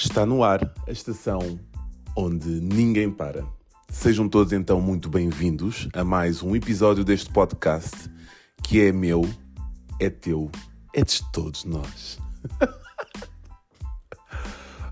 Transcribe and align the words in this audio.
Está 0.00 0.24
no 0.24 0.44
ar 0.44 0.72
a 0.86 0.92
estação 0.92 1.58
onde 2.16 2.48
ninguém 2.48 3.10
para. 3.10 3.44
Sejam 3.90 4.28
todos 4.28 4.52
então 4.52 4.80
muito 4.80 5.08
bem-vindos 5.08 5.88
a 5.92 6.04
mais 6.04 6.40
um 6.40 6.54
episódio 6.54 7.04
deste 7.04 7.28
podcast 7.30 8.08
que 8.62 8.80
é 8.80 8.92
meu, 8.92 9.28
é 9.98 10.08
teu, 10.08 10.52
é 10.94 11.02
de 11.02 11.20
todos 11.32 11.64
nós. 11.64 12.16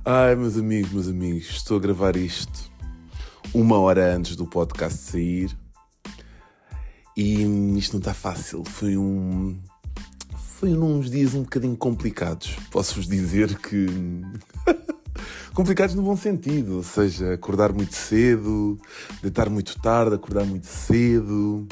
Ai, 0.05 0.35
meus 0.35 0.57
amigos, 0.57 0.91
meus 0.91 1.07
amigos, 1.07 1.51
estou 1.51 1.77
a 1.77 1.81
gravar 1.81 2.17
isto 2.17 2.69
uma 3.55 3.79
hora 3.79 4.13
antes 4.13 4.35
do 4.35 4.45
podcast 4.45 4.99
sair 4.99 5.57
e 7.17 7.43
isto 7.79 7.93
não 7.93 8.01
está 8.01 8.13
fácil. 8.13 8.65
Foi 8.65 8.97
um. 8.97 9.57
Foi 10.59 10.77
uns 10.77 11.09
dias 11.09 11.33
um 11.33 11.43
bocadinho 11.43 11.77
complicados. 11.77 12.57
Posso-vos 12.73 13.07
dizer 13.07 13.57
que. 13.57 13.87
complicados 15.57 15.95
no 15.95 16.03
bom 16.03 16.15
sentido, 16.15 16.77
ou 16.77 16.83
seja, 16.83 17.33
acordar 17.33 17.73
muito 17.73 17.95
cedo, 17.95 18.79
deitar 19.23 19.49
muito 19.49 19.81
tarde, 19.81 20.15
acordar 20.15 20.45
muito 20.45 20.67
cedo. 20.67 21.67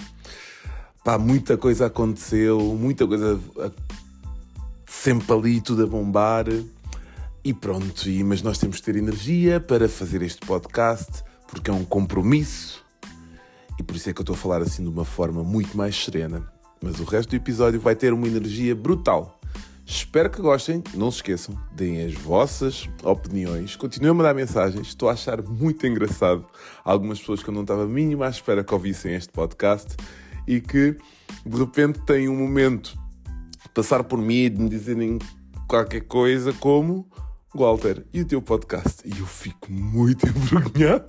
Pá, 1.05 1.19
muita 1.19 1.59
coisa 1.59 1.85
aconteceu, 1.85 2.59
muita 2.59 3.07
coisa 3.07 3.39
sempre 4.87 5.31
ali, 5.35 5.61
tudo 5.61 5.85
a 5.85 5.87
bombar. 5.87 6.47
E 7.45 7.53
pronto, 7.53 8.09
e, 8.09 8.25
mas 8.25 8.41
nós 8.41 8.57
temos 8.57 8.79
que 8.79 8.85
ter 8.85 8.97
energia 8.97 9.61
para 9.61 9.87
fazer 9.87 10.23
este 10.23 10.47
podcast, 10.47 11.23
porque 11.47 11.71
é 11.71 11.75
um 11.75 11.85
compromisso. 11.85 12.83
E 13.79 13.83
por 13.83 13.97
isso 13.97 14.09
é 14.09 14.15
que 14.15 14.21
eu 14.21 14.23
estou 14.23 14.35
a 14.35 14.39
falar 14.39 14.63
assim 14.63 14.83
de 14.83 14.89
uma 14.89 15.05
forma 15.05 15.45
muito 15.45 15.77
mais 15.77 15.95
serena. 15.95 16.51
Mas 16.83 17.01
o 17.01 17.05
resto 17.05 17.29
do 17.29 17.37
episódio 17.37 17.79
vai 17.79 17.95
ter 17.95 18.15
uma 18.15 18.27
energia 18.27 18.75
brutal. 18.75 19.39
Espero 19.87 20.31
que 20.31 20.41
gostem. 20.41 20.83
Não 20.95 21.11
se 21.11 21.19
esqueçam, 21.19 21.59
deem 21.73 22.05
as 22.05 22.15
vossas 22.15 22.89
opiniões. 23.03 23.77
Continuem 23.77 24.11
a 24.11 24.15
mandar 24.15 24.35
mensagens. 24.35 24.89
Estou 24.89 25.09
a 25.09 25.13
achar 25.13 25.43
muito 25.43 25.87
engraçado 25.87 26.47
algumas 26.85 27.19
pessoas 27.21 27.43
que 27.43 27.51
eu 27.51 27.55
não 27.55 27.63
estava 27.63 27.87
mínima 27.87 28.27
à 28.27 28.31
espera 28.31 28.65
que 28.65 28.73
ouvissem 28.73 29.15
este 29.15 29.33
podcast 29.33 29.95
e 30.47 30.61
que 30.61 30.97
de 31.45 31.59
repente 31.59 32.01
têm 32.01 32.29
um 32.29 32.37
momento 32.37 32.99
de 33.63 33.69
passar 33.75 34.05
por 34.05 34.19
mim 34.19 34.45
e 34.45 34.51
de 34.51 34.61
me 34.61 34.69
dizerem 34.69 35.19
qualquer 35.69 36.03
coisa 36.03 36.53
como 36.55 37.07
Walter, 37.57 38.05
e 38.13 38.21
o 38.21 38.25
teu 38.25 38.43
podcast? 38.43 39.01
E 39.05 39.17
eu 39.21 39.27
fico 39.27 39.71
muito 39.71 40.27
envergonhado. 40.27 41.07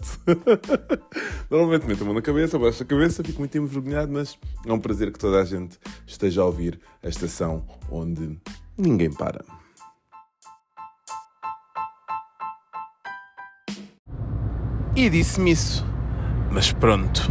Normalmente 1.49 1.88
meto 1.88 2.03
a 2.03 2.05
mão 2.05 2.14
na 2.14 2.21
cabeça, 2.21 2.59
baixo 2.59 2.83
a 2.83 2.86
cabeça, 2.86 3.23
fico 3.23 3.39
muito 3.39 3.58
envergonhado, 3.58 4.11
mas 4.11 4.38
é 4.64 4.71
um 4.71 4.80
prazer 4.80 5.11
que 5.11 5.17
toda 5.17 5.42
a 5.42 5.44
gente 5.44 5.80
esteja 6.05 6.44
a 6.44 6.45
ouvir 6.45 6.80
a 7.02 7.09
estação 7.09 7.66
onde 7.89 8.39
ninguém 8.77 9.11
para. 9.11 9.43
E 14.95 15.09
disse-me 15.09 15.51
isso. 15.51 15.85
Mas 16.51 16.71
pronto. 16.71 17.29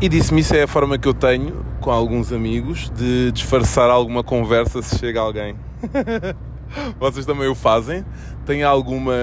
E 0.00 0.08
disse-me 0.08 0.40
isso 0.40 0.54
é 0.54 0.62
a 0.62 0.68
forma 0.68 0.98
que 0.98 1.06
eu 1.06 1.14
tenho 1.14 1.64
com 1.80 1.90
alguns 1.90 2.32
amigos 2.32 2.90
de 2.90 3.30
disfarçar 3.32 3.90
alguma 3.90 4.24
conversa 4.24 4.80
se 4.80 4.98
chega 4.98 5.20
alguém. 5.20 5.56
Vocês 6.98 7.26
também 7.26 7.48
o 7.48 7.54
fazem? 7.54 8.04
Tem 8.46 8.62
alguma 8.62 9.14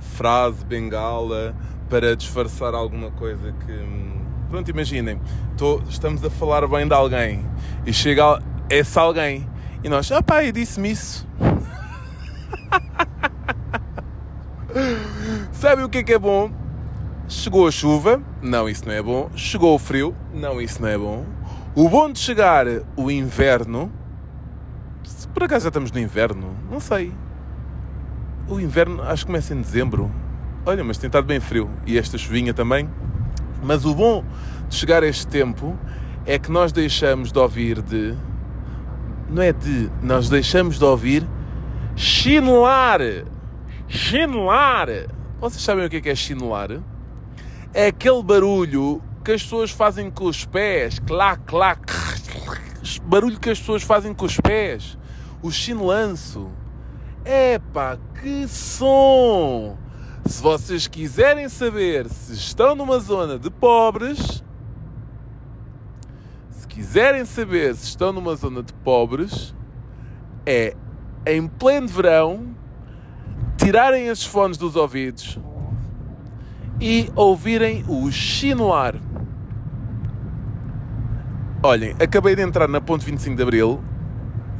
frase, 0.00 0.64
bengala 0.64 1.54
para 1.88 2.14
disfarçar 2.14 2.74
alguma 2.74 3.10
coisa 3.10 3.52
que. 3.66 4.20
Pronto, 4.50 4.68
imaginem, 4.68 5.20
tô, 5.56 5.80
estamos 5.88 6.24
a 6.24 6.28
falar 6.28 6.66
bem 6.66 6.86
de 6.86 6.92
alguém 6.92 7.46
e 7.86 7.92
chega 7.92 8.42
esse 8.68 8.98
alguém 8.98 9.48
e 9.82 9.88
nós, 9.88 10.10
ah 10.12 10.22
pá, 10.22 10.42
disse-me 10.50 10.90
isso. 10.90 11.26
Sabe 15.52 15.82
o 15.82 15.88
que 15.88 15.98
é 15.98 16.02
que 16.02 16.12
é 16.12 16.18
bom? 16.18 16.50
Chegou 17.28 17.66
a 17.66 17.70
chuva, 17.70 18.20
não, 18.42 18.68
isso 18.68 18.86
não 18.86 18.92
é 18.92 19.02
bom. 19.02 19.30
Chegou 19.34 19.74
o 19.74 19.78
frio, 19.78 20.14
não, 20.34 20.60
isso 20.60 20.82
não 20.82 20.88
é 20.88 20.98
bom. 20.98 21.24
O 21.74 21.88
bom 21.88 22.10
de 22.10 22.18
chegar 22.18 22.66
o 22.96 23.10
inverno, 23.10 23.92
se 25.04 25.28
por 25.28 25.44
acaso 25.44 25.62
já 25.62 25.68
estamos 25.68 25.92
no 25.92 26.00
inverno, 26.00 26.56
não 26.70 26.80
sei. 26.80 27.12
O 28.48 28.58
inverno 28.58 29.02
acho 29.02 29.22
que 29.22 29.26
começa 29.26 29.54
em 29.54 29.60
dezembro. 29.60 30.10
Olha, 30.66 30.82
mas 30.82 30.98
tem 30.98 31.06
estado 31.06 31.24
bem 31.24 31.38
frio. 31.38 31.70
E 31.86 31.96
esta 31.96 32.18
chuvinha 32.18 32.52
também. 32.52 32.90
Mas 33.62 33.84
o 33.84 33.94
bom 33.94 34.24
de 34.68 34.74
chegar 34.74 35.04
a 35.04 35.06
este 35.06 35.26
tempo 35.26 35.78
é 36.26 36.38
que 36.38 36.50
nós 36.50 36.72
deixamos 36.72 37.30
de 37.30 37.38
ouvir 37.38 37.80
de. 37.80 38.16
Não 39.30 39.42
é 39.42 39.52
de. 39.52 39.88
Nós 40.02 40.28
deixamos 40.28 40.78
de 40.78 40.84
ouvir 40.84 41.26
chinelar. 41.94 43.00
Chinelar. 43.88 44.88
Vocês 45.40 45.62
sabem 45.62 45.86
o 45.86 45.90
que 45.90 45.96
é, 45.96 46.00
que 46.00 46.10
é 46.10 46.14
chinelar? 46.14 46.80
É 47.72 47.86
aquele 47.86 48.22
barulho 48.22 49.00
que 49.24 49.32
as 49.32 49.42
pessoas 49.42 49.70
fazem 49.70 50.10
com 50.10 50.24
os 50.24 50.44
pés. 50.44 50.98
Clac, 50.98 51.42
clac. 51.46 51.80
Barulho 53.04 53.38
que 53.38 53.50
as 53.50 53.60
pessoas 53.60 53.82
fazem 53.82 54.12
com 54.12 54.24
os 54.24 54.36
pés. 54.38 54.98
O 55.42 55.50
chinelanço. 55.50 56.50
Epá, 57.24 57.98
que 58.20 58.48
som! 58.48 59.78
Se 60.26 60.42
vocês 60.42 60.86
quiserem 60.86 61.48
saber 61.48 62.08
se 62.08 62.32
estão 62.32 62.74
numa 62.74 62.98
zona 62.98 63.38
de 63.38 63.50
pobres, 63.50 64.42
quiserem 66.80 67.26
saber 67.26 67.76
se 67.76 67.88
estão 67.88 68.10
numa 68.10 68.34
zona 68.34 68.62
de 68.62 68.72
pobres, 68.72 69.54
é 70.46 70.74
em 71.26 71.46
pleno 71.46 71.86
verão 71.86 72.56
tirarem 73.58 74.06
esses 74.06 74.24
fones 74.24 74.56
dos 74.56 74.76
ouvidos 74.76 75.38
e 76.80 77.10
ouvirem 77.14 77.84
o 77.86 78.10
chinelar. 78.10 78.94
Olhem, 81.62 81.94
acabei 82.00 82.34
de 82.34 82.40
entrar 82.40 82.66
na 82.66 82.80
ponte 82.80 83.04
25 83.04 83.36
de 83.36 83.42
Abril 83.42 83.84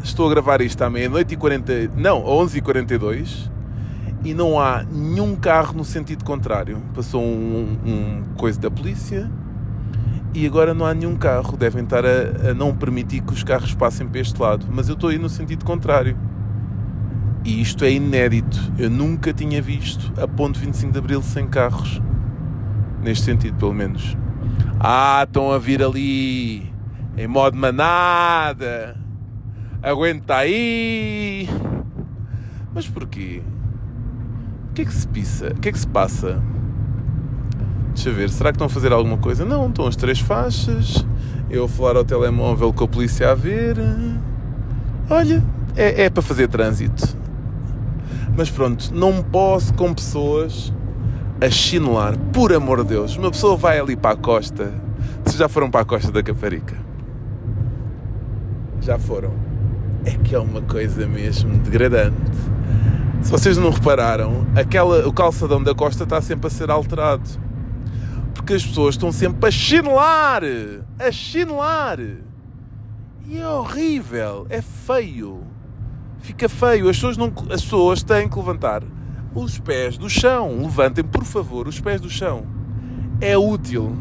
estou 0.02 0.26
a 0.26 0.30
gravar 0.30 0.60
isto 0.60 0.82
à 0.82 0.90
meia-noite 0.90 1.32
e 1.32 1.38
40. 1.38 1.92
Não, 1.96 2.22
11 2.22 2.58
e 2.58 2.60
42 2.60 3.50
e 4.22 4.34
não 4.34 4.60
há 4.60 4.82
nenhum 4.82 5.34
carro 5.36 5.72
no 5.72 5.86
sentido 5.86 6.22
contrário. 6.22 6.82
Passou 6.94 7.22
um, 7.22 7.78
um 7.82 8.24
coisa 8.36 8.60
da 8.60 8.70
polícia 8.70 9.30
e 10.34 10.46
agora 10.46 10.72
não 10.72 10.86
há 10.86 10.94
nenhum 10.94 11.16
carro. 11.16 11.56
Devem 11.56 11.84
estar 11.84 12.04
a, 12.04 12.50
a, 12.50 12.54
não 12.54 12.74
permitir 12.74 13.20
que 13.20 13.32
os 13.32 13.42
carros 13.42 13.74
passem 13.74 14.06
para 14.06 14.20
este 14.20 14.40
lado. 14.40 14.66
Mas 14.70 14.88
eu 14.88 14.94
estou 14.94 15.10
aí 15.10 15.18
no 15.18 15.28
sentido 15.28 15.64
contrário. 15.64 16.16
E 17.44 17.60
isto 17.60 17.84
é 17.84 17.90
inédito. 17.90 18.72
Eu 18.78 18.90
nunca 18.90 19.32
tinha 19.32 19.60
visto 19.60 20.12
a 20.20 20.28
ponte 20.28 20.58
25 20.58 20.92
de 20.92 20.98
Abril 20.98 21.22
sem 21.22 21.46
carros. 21.46 22.00
Neste 23.02 23.24
sentido, 23.24 23.56
pelo 23.56 23.74
menos. 23.74 24.16
Ah, 24.78 25.24
estão 25.26 25.50
a 25.52 25.58
vir 25.58 25.82
ali 25.82 26.70
em 27.16 27.26
modo 27.26 27.56
manada 27.56 28.96
aguenta 29.82 30.36
aí. 30.36 31.48
Mas 32.72 32.86
porquê? 32.88 33.42
O 34.70 34.72
que 34.74 34.82
é 34.82 34.84
que 34.84 34.92
se 34.92 35.08
pisa? 35.08 35.48
O 35.48 35.60
que 35.60 35.68
é 35.68 35.72
que 35.72 35.78
se 35.78 35.88
passa? 35.88 36.42
Deixa 37.94 38.10
ver, 38.10 38.30
será 38.30 38.50
que 38.50 38.56
estão 38.56 38.66
a 38.66 38.70
fazer 38.70 38.92
alguma 38.92 39.18
coisa? 39.18 39.44
Não, 39.44 39.68
estão 39.68 39.86
as 39.86 39.96
três 39.96 40.20
faixas. 40.20 41.04
Eu 41.50 41.64
a 41.64 41.68
falar 41.68 41.96
ao 41.96 42.04
telemóvel 42.04 42.72
com 42.72 42.84
a 42.84 42.88
polícia 42.88 43.30
a 43.30 43.34
ver. 43.34 43.76
Olha, 45.08 45.42
é, 45.76 46.04
é 46.04 46.10
para 46.10 46.22
fazer 46.22 46.48
trânsito. 46.48 47.16
Mas 48.36 48.50
pronto, 48.50 48.94
não 48.94 49.22
posso 49.22 49.74
com 49.74 49.92
pessoas 49.92 50.72
a 51.40 51.50
chinelar. 51.50 52.16
Por 52.32 52.52
amor 52.52 52.82
de 52.82 52.90
Deus, 52.90 53.16
uma 53.16 53.30
pessoa 53.30 53.56
vai 53.56 53.78
ali 53.78 53.96
para 53.96 54.14
a 54.14 54.16
costa. 54.16 54.72
Se 55.24 55.36
já 55.36 55.48
foram 55.48 55.70
para 55.70 55.80
a 55.80 55.84
costa 55.84 56.12
da 56.12 56.22
Caparica? 56.22 56.76
Já 58.80 58.98
foram 58.98 59.50
é 60.04 60.12
que 60.12 60.34
é 60.34 60.38
uma 60.38 60.62
coisa 60.62 61.06
mesmo 61.06 61.58
degradante. 61.58 62.16
Se 63.22 63.30
vocês 63.30 63.58
não 63.58 63.70
repararam, 63.70 64.46
aquela, 64.54 65.06
o 65.06 65.12
calçadão 65.12 65.62
da 65.62 65.74
costa 65.74 66.04
está 66.04 66.20
sempre 66.22 66.46
a 66.46 66.50
ser 66.50 66.70
alterado. 66.70 67.28
Porque 68.40 68.54
as 68.54 68.66
pessoas 68.66 68.94
estão 68.94 69.12
sempre 69.12 69.48
a 69.48 69.50
chinelar! 69.50 70.42
A 70.98 71.12
chinelar! 71.12 71.98
E 73.26 73.38
é 73.38 73.46
horrível, 73.46 74.46
é 74.48 74.62
feio. 74.62 75.42
Fica 76.20 76.48
feio. 76.48 76.88
As 76.88 76.96
pessoas, 76.96 77.16
não, 77.16 77.32
as 77.50 77.62
pessoas 77.62 78.02
têm 78.02 78.28
que 78.28 78.36
levantar 78.36 78.82
os 79.34 79.58
pés 79.58 79.98
do 79.98 80.08
chão. 80.08 80.62
Levantem, 80.62 81.04
por 81.04 81.24
favor, 81.24 81.68
os 81.68 81.78
pés 81.80 82.00
do 82.00 82.08
chão. 82.08 82.46
É 83.20 83.36
útil. 83.36 83.96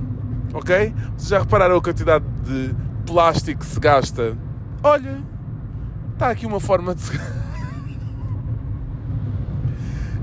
Ok? 0.53 0.93
Vocês 1.17 1.29
já 1.29 1.39
repararam 1.39 1.75
a 1.75 1.81
quantidade 1.81 2.25
de 2.43 2.73
plástico 3.05 3.59
que 3.59 3.65
se 3.65 3.79
gasta? 3.79 4.37
Olha, 4.81 5.21
Está 6.13 6.31
aqui 6.31 6.45
uma 6.45 6.59
forma 6.59 6.93
de. 6.93 7.01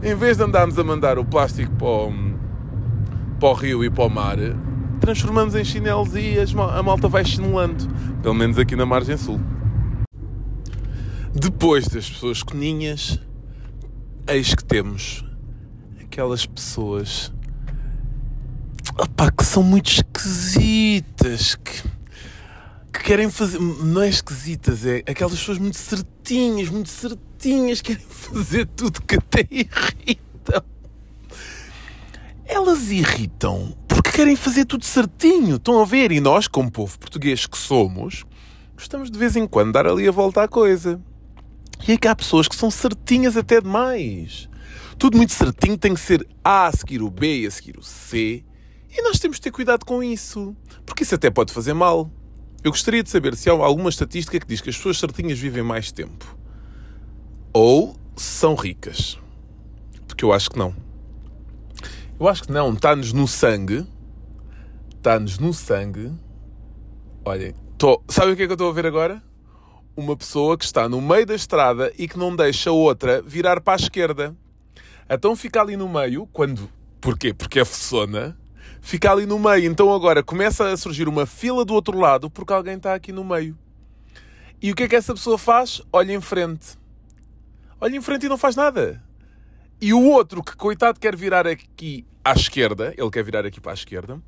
em 0.07 0.15
vez 0.15 0.37
de 0.37 0.43
andarmos 0.43 0.79
a 0.79 0.85
mandar 0.85 1.19
o 1.19 1.25
plástico 1.25 1.73
para 1.77 1.87
o, 1.87 2.11
para 3.39 3.49
o 3.49 3.55
rio 3.55 3.85
e 3.85 3.91
para 3.91 4.05
o 4.05 4.11
mar, 4.11 4.37
transformamos 5.01 5.55
em 5.55 5.65
chinelos 5.65 6.15
e 6.15 6.37
a 6.39 6.83
malta 6.83 7.09
vai 7.09 7.25
chinelando. 7.25 7.87
Pelo 8.23 8.35
menos 8.35 8.59
aqui 8.59 8.75
na 8.75 8.87
margem 8.87 9.17
sul. 9.17 9.41
Depois 11.35 11.87
das 11.87 12.09
pessoas 12.09 12.43
coninhas, 12.43 13.21
eis 14.27 14.55
que 14.55 14.65
temos 14.65 15.25
aquelas 16.01 16.47
pessoas 16.47 17.33
que 19.37 19.45
são 19.45 19.63
muito 19.63 19.91
esquisitas, 19.91 21.57
que, 21.57 21.83
que 22.93 23.05
querem 23.05 23.31
fazer. 23.31 23.61
Não 23.61 24.01
é 24.01 24.09
esquisitas, 24.09 24.87
é 24.87 25.03
aquelas 25.07 25.35
pessoas 25.39 25.59
muito 25.59 25.77
certinhas, 25.77 26.71
muito 26.71 26.89
certinhas, 26.89 27.83
querem 27.83 28.03
fazer 28.09 28.67
tudo 28.67 29.03
que 29.03 29.17
até 29.17 29.47
irritam. 29.51 30.76
Elas 32.49 32.91
irritam 32.91 33.77
porque 33.89 34.13
querem 34.13 34.37
fazer 34.37 34.65
tudo 34.65 34.85
certinho. 34.85 35.57
Estão 35.57 35.81
a 35.81 35.85
ver? 35.85 36.13
E 36.13 36.21
nós, 36.21 36.47
como 36.47 36.71
povo 36.71 36.97
português 36.99 37.45
que 37.45 37.59
somos, 37.59 38.25
gostamos 38.77 39.11
de 39.11 39.19
vez 39.19 39.35
em 39.35 39.47
quando 39.47 39.73
dar 39.73 39.87
ali 39.87 40.07
a 40.07 40.13
volta 40.13 40.43
à 40.43 40.49
coisa. 40.49 41.03
E 41.87 41.93
é 41.93 41.97
que 41.97 42.07
há 42.07 42.15
pessoas 42.15 42.47
que 42.47 42.55
são 42.55 42.71
certinhas 42.71 43.37
até 43.37 43.61
demais. 43.61 44.49
Tudo 44.97 45.17
muito 45.17 45.33
certinho 45.33 45.77
tem 45.77 45.93
que 45.93 46.01
ser 46.01 46.27
A 46.45 46.67
a 46.69 46.73
seguir 46.73 47.03
o 47.03 47.11
B 47.11 47.41
e 47.41 47.47
a 47.47 47.51
seguir 47.51 47.77
o 47.79 47.83
C. 47.83 48.45
E 48.91 49.03
nós 49.03 49.19
temos 49.19 49.39
de 49.39 49.43
ter 49.43 49.51
cuidado 49.51 49.85
com 49.85 50.03
isso. 50.03 50.57
Porque 50.87 51.03
isso 51.03 51.15
até 51.17 51.29
pode 51.31 51.53
fazer 51.53 51.75
mal. 51.75 52.11
Eu 52.63 52.71
gostaria 52.71 53.03
de 53.03 53.11
saber 53.11 53.35
se 53.37 53.51
há 53.51 53.53
alguma 53.53 53.91
estatística 53.91 54.39
que 54.39 54.47
diz 54.47 54.61
que 54.61 54.71
as 54.71 54.77
pessoas 54.77 54.99
certinhas 54.99 55.39
vivem 55.39 55.65
mais 55.65 55.91
tempo. 55.91 56.37
Ou 57.53 57.97
são 58.15 58.55
ricas. 58.55 59.19
Porque 60.07 60.25
eu 60.25 60.33
acho 60.33 60.51
que 60.51 60.59
não. 60.59 60.86
Eu 62.19 62.29
acho 62.29 62.45
que 62.45 62.53
não. 62.53 62.73
Está-nos 62.73 63.13
no 63.13 63.29
sangue. 63.29 63.87
Está-nos 64.97 65.39
no 65.39 65.53
sangue. 65.53 66.13
Olhem, 67.25 67.55
tô... 67.77 67.95
o 67.95 68.37
que 68.37 68.43
é 68.43 68.47
que 68.47 68.53
eu 68.53 68.53
estou 68.53 68.71
a 68.71 68.73
ver 68.73 68.87
agora? 68.87 69.23
Uma 69.95 70.17
pessoa 70.17 70.57
que 70.57 70.65
está 70.65 70.89
no 70.89 71.01
meio 71.01 71.27
da 71.27 71.35
estrada 71.35 71.93
e 71.99 72.09
que 72.09 72.19
não 72.19 72.35
deixa 72.35 72.71
outra 72.71 73.21
virar 73.21 73.61
para 73.61 73.75
a 73.75 73.77
esquerda. 73.77 74.35
Então 75.09 75.37
fica 75.37 75.61
ali 75.61 75.77
no 75.77 75.89
meio, 75.89 76.27
quando. 76.33 76.71
Porquê? 77.01 77.35
Porque 77.35 77.61
é 77.61 77.65
fuçona. 77.65 78.37
Fica 78.81 79.13
ali 79.13 79.27
no 79.27 79.39
meio. 79.39 79.71
Então 79.71 79.93
agora 79.93 80.23
começa 80.23 80.69
a 80.73 80.77
surgir 80.77 81.09
uma 81.09 81.27
fila 81.27 81.65
do 81.65 81.75
outro 81.75 81.99
lado 81.99 82.31
porque 82.31 82.53
alguém 82.53 82.77
está 82.77 82.95
aqui 82.95 83.13
no 83.13 83.25
meio. 83.25 83.57
E 84.61 84.73
o 84.73 84.75
que 84.75 84.85
é 84.85 84.89
que 84.89 84.97
essa 84.97 85.13
pessoa 85.13 85.37
faz? 85.37 85.83
Olha 85.93 86.15
em 86.15 86.21
frente. 86.21 86.79
Olha 87.79 87.97
em 87.97 88.01
frente 88.01 88.25
e 88.25 88.29
não 88.29 88.39
faz 88.39 88.57
nada. 88.57 89.06
E 89.81 89.93
o 89.93 90.03
outro 90.03 90.43
que, 90.43 90.57
coitado, 90.57 90.99
quer 90.99 91.15
virar 91.15 91.47
aqui 91.47 92.07
à 92.25 92.33
esquerda, 92.33 92.95
ele 92.97 93.11
quer 93.11 93.23
virar 93.23 93.45
aqui 93.45 93.61
para 93.61 93.73
a 93.73 93.75
esquerda, 93.75 94.21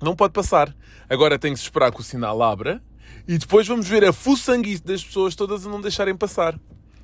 não 0.00 0.14
pode 0.14 0.32
passar. 0.32 0.74
Agora 1.08 1.38
tem 1.38 1.52
que 1.52 1.58
se 1.58 1.64
esperar 1.64 1.92
que 1.92 2.00
o 2.00 2.04
sinal 2.04 2.42
abra 2.42 2.82
e 3.26 3.36
depois 3.36 3.66
vamos 3.66 3.88
ver 3.88 4.04
a 4.04 4.12
fuçanguice 4.12 4.82
das 4.82 5.04
pessoas 5.04 5.34
todas 5.34 5.66
a 5.66 5.70
não 5.70 5.80
deixarem 5.80 6.16
passar. 6.16 6.58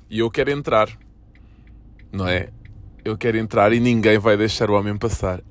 E 0.09 0.19
eu 0.19 0.31
quero 0.31 0.51
entrar. 0.51 0.89
Não 2.11 2.27
é? 2.27 2.49
Eu 3.03 3.17
quero 3.17 3.37
entrar 3.37 3.73
e 3.73 3.79
ninguém 3.79 4.17
vai 4.17 4.37
deixar 4.37 4.69
o 4.69 4.73
homem 4.73 4.97
passar. 4.97 5.41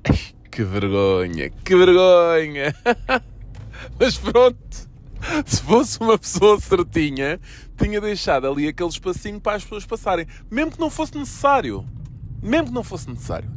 Que 0.49 0.63
vergonha, 0.63 1.49
que 1.49 1.75
vergonha! 1.75 2.75
Mas 3.99 4.17
pronto, 4.17 4.89
se 5.45 5.61
fosse 5.61 5.99
uma 5.99 6.17
pessoa 6.17 6.59
certinha, 6.59 7.39
tinha 7.77 7.99
deixado 7.99 8.47
ali 8.47 8.67
aquele 8.67 8.89
espacinho 8.89 9.39
para 9.39 9.57
as 9.57 9.63
pessoas 9.63 9.85
passarem, 9.85 10.27
mesmo 10.49 10.71
que 10.71 10.79
não 10.79 10.89
fosse 10.89 11.17
necessário. 11.17 11.85
Mesmo 12.43 12.67
que 12.67 12.73
não 12.73 12.83
fosse 12.83 13.09
necessário. 13.09 13.49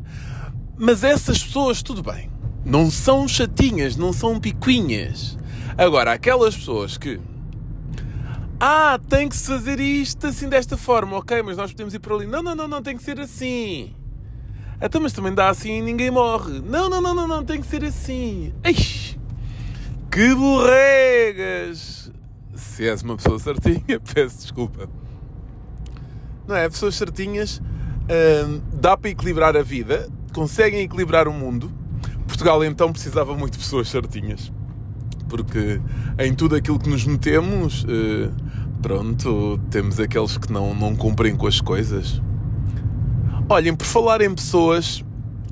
Mas 0.78 1.02
essas 1.02 1.42
pessoas, 1.42 1.82
tudo 1.82 2.02
bem, 2.02 2.30
não 2.64 2.90
são 2.90 3.26
chatinhas, 3.26 3.96
não 3.96 4.12
são 4.12 4.38
picuinhas. 4.38 5.36
Agora, 5.76 6.12
aquelas 6.12 6.56
pessoas 6.56 6.96
que. 6.96 7.20
Ah, 8.60 8.98
tem 9.08 9.28
que 9.28 9.36
se 9.36 9.46
fazer 9.48 9.80
isto 9.80 10.26
assim 10.26 10.48
desta 10.48 10.76
forma, 10.76 11.16
ok, 11.18 11.42
mas 11.42 11.56
nós 11.56 11.72
podemos 11.72 11.92
ir 11.94 11.98
por 11.98 12.12
ali. 12.12 12.26
Não, 12.26 12.42
não, 12.42 12.54
não, 12.54 12.68
não, 12.68 12.82
tem 12.82 12.96
que 12.96 13.02
ser 13.02 13.20
assim. 13.20 13.94
Então, 14.80 15.00
mas 15.00 15.12
também 15.12 15.34
dá 15.34 15.48
assim 15.48 15.78
e 15.78 15.82
ninguém 15.82 16.10
morre. 16.10 16.60
Não, 16.60 16.88
não, 16.88 17.00
não, 17.00 17.14
não, 17.14 17.26
não, 17.26 17.44
tem 17.44 17.60
que 17.60 17.66
ser 17.66 17.84
assim. 17.84 18.54
Eish, 18.62 19.18
que 20.10 20.34
borregas! 20.34 22.10
Se 22.54 22.88
és 22.88 23.02
uma 23.02 23.16
pessoa 23.16 23.38
certinha, 23.38 24.00
peço 24.14 24.38
desculpa. 24.38 24.88
Não 26.46 26.56
é? 26.56 26.68
Pessoas 26.68 26.94
certinhas 26.94 27.60
dá 28.72 28.96
para 28.96 29.10
equilibrar 29.10 29.56
a 29.56 29.62
vida, 29.62 30.08
conseguem 30.32 30.82
equilibrar 30.82 31.28
o 31.28 31.32
mundo. 31.32 31.70
Portugal 32.26 32.64
então 32.64 32.92
precisava 32.92 33.34
muito 33.36 33.52
de 33.54 33.58
pessoas 33.58 33.88
certinhas. 33.88 34.52
Porque 35.28 35.80
em 36.18 36.34
tudo 36.34 36.54
aquilo 36.54 36.78
que 36.78 36.88
nos 36.88 37.04
metemos, 37.04 37.84
uh, 37.84 38.32
pronto, 38.80 39.58
temos 39.70 39.98
aqueles 39.98 40.36
que 40.36 40.52
não, 40.52 40.74
não 40.74 40.94
cumprem 40.94 41.34
com 41.34 41.46
as 41.46 41.60
coisas. 41.60 42.20
Olhem, 43.48 43.74
por 43.74 43.86
falar 43.86 44.20
em 44.20 44.34
pessoas 44.34 45.04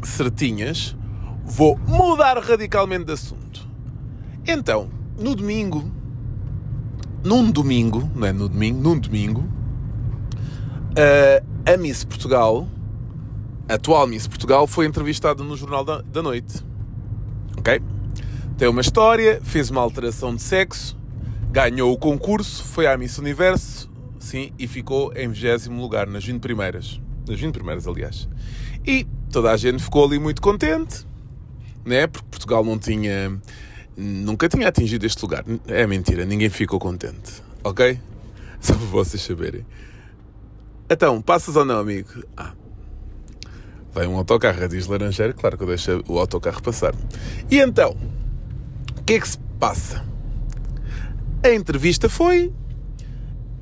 certinhas, 0.02 0.96
vou 1.44 1.78
mudar 1.86 2.38
radicalmente 2.38 3.04
de 3.04 3.12
assunto. 3.12 3.68
Então, 4.46 4.88
no 5.18 5.34
domingo, 5.34 5.90
num 7.24 7.50
domingo, 7.50 8.08
não 8.14 8.26
é 8.26 8.32
no 8.32 8.48
domingo, 8.48 8.80
num 8.80 8.98
domingo, 8.98 9.44
a 11.66 11.76
Miss 11.78 12.05
Portugal, 12.05 12.69
a 13.69 13.75
atual 13.75 14.06
Miss 14.06 14.26
Portugal, 14.26 14.66
foi 14.66 14.87
entrevistada 14.87 15.43
no 15.43 15.56
Jornal 15.56 15.84
da, 15.84 16.02
da 16.02 16.22
Noite. 16.22 16.62
Ok? 17.56 17.81
Tem 18.58 18.69
uma 18.69 18.82
história, 18.82 19.40
fez 19.43 19.70
uma 19.70 19.81
alteração 19.81 20.34
de 20.34 20.43
sexo, 20.43 20.96
ganhou 21.50 21.93
o 21.93 21.96
concurso, 21.96 22.62
foi 22.64 22.87
à 22.87 22.96
Miss 22.96 23.16
Universo, 23.16 23.90
sim, 24.19 24.52
e 24.58 24.66
ficou 24.66 25.12
em 25.16 25.28
20 25.28 25.69
lugar, 25.69 26.06
nas 26.06 26.25
20 26.25 26.40
primeiras. 26.40 27.00
Nas 27.26 27.40
20 27.40 27.55
primeiras, 27.55 27.87
aliás. 27.87 28.28
E 28.87 29.06
toda 29.32 29.50
a 29.50 29.56
gente 29.56 29.82
ficou 29.82 30.05
ali 30.05 30.19
muito 30.19 30.43
contente, 30.43 31.06
né? 31.84 32.06
Porque 32.06 32.26
Portugal 32.31 32.62
não 32.62 32.78
tinha. 32.78 33.40
Nunca 33.96 34.49
tinha 34.49 34.69
atingido 34.69 35.06
este 35.06 35.22
lugar. 35.22 35.44
É 35.67 35.87
mentira, 35.87 36.26
ninguém 36.26 36.50
ficou 36.50 36.78
contente, 36.78 37.43
ok? 37.62 37.99
Só 38.60 38.75
para 38.75 38.87
vocês 38.87 39.22
saberem. 39.22 39.64
Então, 40.88 41.20
passas 41.22 41.56
ou 41.56 41.64
não, 41.64 41.78
amigo? 41.78 42.22
Ah. 42.36 42.52
Vem 43.94 44.08
um 44.08 44.16
autocarro 44.16 44.69
diz 44.69 44.86
Laranjeiro, 44.86 45.34
claro 45.34 45.56
que 45.56 45.62
eu 45.62 45.69
deixo 45.69 46.02
o 46.08 46.19
autocarro 46.19 46.60
passar. 46.62 46.94
E 47.50 47.58
então, 47.58 47.96
o 48.98 49.02
que 49.04 49.14
é 49.14 49.20
que 49.20 49.28
se 49.28 49.38
passa? 49.58 50.04
A 51.42 51.50
entrevista 51.50 52.08
foi. 52.08 52.52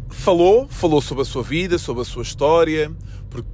Falou, 0.09 0.67
falou 0.69 1.01
sobre 1.01 1.23
a 1.23 1.25
sua 1.25 1.43
vida, 1.43 1.79
sobre 1.79 2.03
a 2.03 2.05
sua 2.05 2.23
história, 2.23 2.91
porque, 3.29 3.49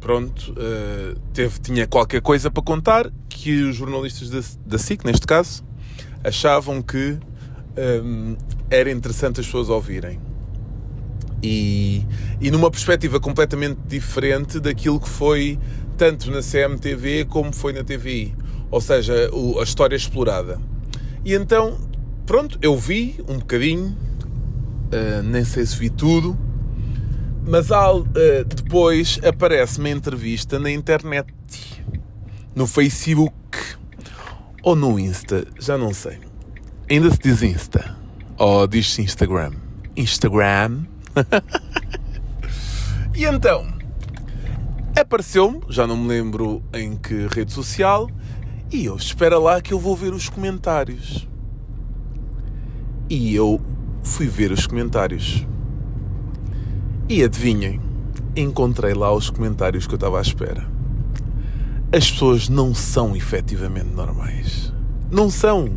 pronto, 0.00 0.52
uh, 0.52 1.18
teve, 1.32 1.60
tinha 1.60 1.86
qualquer 1.86 2.20
coisa 2.20 2.50
para 2.50 2.62
contar 2.62 3.10
que 3.28 3.62
os 3.62 3.76
jornalistas 3.76 4.30
da, 4.30 4.40
da 4.66 4.78
SIC, 4.78 5.04
neste 5.04 5.26
caso, 5.26 5.64
achavam 6.24 6.82
que 6.82 7.18
um, 8.04 8.36
era 8.70 8.90
interessante 8.90 9.40
as 9.40 9.46
pessoas 9.46 9.68
ouvirem 9.68 10.18
e, 11.42 12.04
e 12.40 12.50
numa 12.50 12.70
perspectiva 12.70 13.18
completamente 13.18 13.78
diferente 13.88 14.60
daquilo 14.60 15.00
que 15.00 15.08
foi 15.08 15.58
tanto 15.96 16.30
na 16.30 16.40
CMTV 16.40 17.26
como 17.26 17.52
foi 17.52 17.72
na 17.72 17.82
TVI, 17.82 18.34
ou 18.70 18.80
seja, 18.80 19.30
o, 19.32 19.60
a 19.60 19.62
história 19.62 19.96
explorada. 19.96 20.60
E 21.24 21.34
então, 21.34 21.78
pronto, 22.26 22.58
eu 22.62 22.76
vi 22.76 23.20
um 23.28 23.38
bocadinho, 23.38 23.88
uh, 23.88 25.22
nem 25.22 25.44
sei 25.44 25.66
se 25.66 25.76
vi 25.76 25.90
tudo, 25.90 26.38
mas 27.44 27.70
uh, 27.70 28.04
depois 28.46 29.18
aparece 29.24 29.78
uma 29.78 29.90
entrevista 29.90 30.58
na 30.58 30.70
internet, 30.70 31.32
no 32.54 32.66
Facebook 32.66 33.58
ou 34.62 34.76
no 34.76 34.98
Insta, 34.98 35.46
já 35.58 35.76
não 35.76 35.92
sei. 35.92 36.18
Ainda 36.88 37.10
se 37.10 37.18
diz 37.18 37.42
Insta 37.42 37.96
ou 38.38 38.66
diz-se 38.66 39.02
Instagram. 39.02 39.52
Instagram 39.96 40.91
e 43.14 43.24
então, 43.24 43.66
apareceu-me, 44.98 45.60
já 45.68 45.86
não 45.86 45.96
me 45.96 46.08
lembro 46.08 46.62
em 46.72 46.96
que 46.96 47.26
rede 47.28 47.52
social, 47.52 48.10
e 48.70 48.86
eu 48.86 48.96
espera 48.96 49.38
lá 49.38 49.60
que 49.60 49.72
eu 49.72 49.78
vou 49.78 49.94
ver 49.94 50.14
os 50.14 50.28
comentários. 50.28 51.28
E 53.08 53.34
eu 53.34 53.60
fui 54.02 54.26
ver 54.26 54.50
os 54.50 54.66
comentários. 54.66 55.46
E 57.08 57.22
adivinhem, 57.22 57.80
encontrei 58.34 58.94
lá 58.94 59.12
os 59.12 59.28
comentários 59.28 59.86
que 59.86 59.92
eu 59.92 59.96
estava 59.96 60.18
à 60.18 60.22
espera. 60.22 60.66
As 61.94 62.10
pessoas 62.10 62.48
não 62.48 62.74
são 62.74 63.14
efetivamente 63.14 63.90
normais. 63.90 64.72
Não 65.10 65.28
são. 65.28 65.76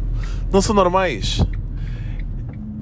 Não 0.49 0.61
são 0.61 0.73
normais. 0.73 1.45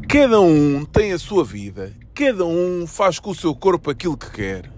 Cada 0.08 0.40
um 0.40 0.86
tem 0.86 1.14
a 1.14 1.18
sua 1.18 1.44
vida 1.44 1.92
Cada 2.16 2.46
um 2.46 2.86
faz 2.86 3.18
com 3.18 3.32
o 3.32 3.36
seu 3.36 3.56
corpo 3.56 3.90
aquilo 3.90 4.16
que 4.16 4.30
quer. 4.30 4.72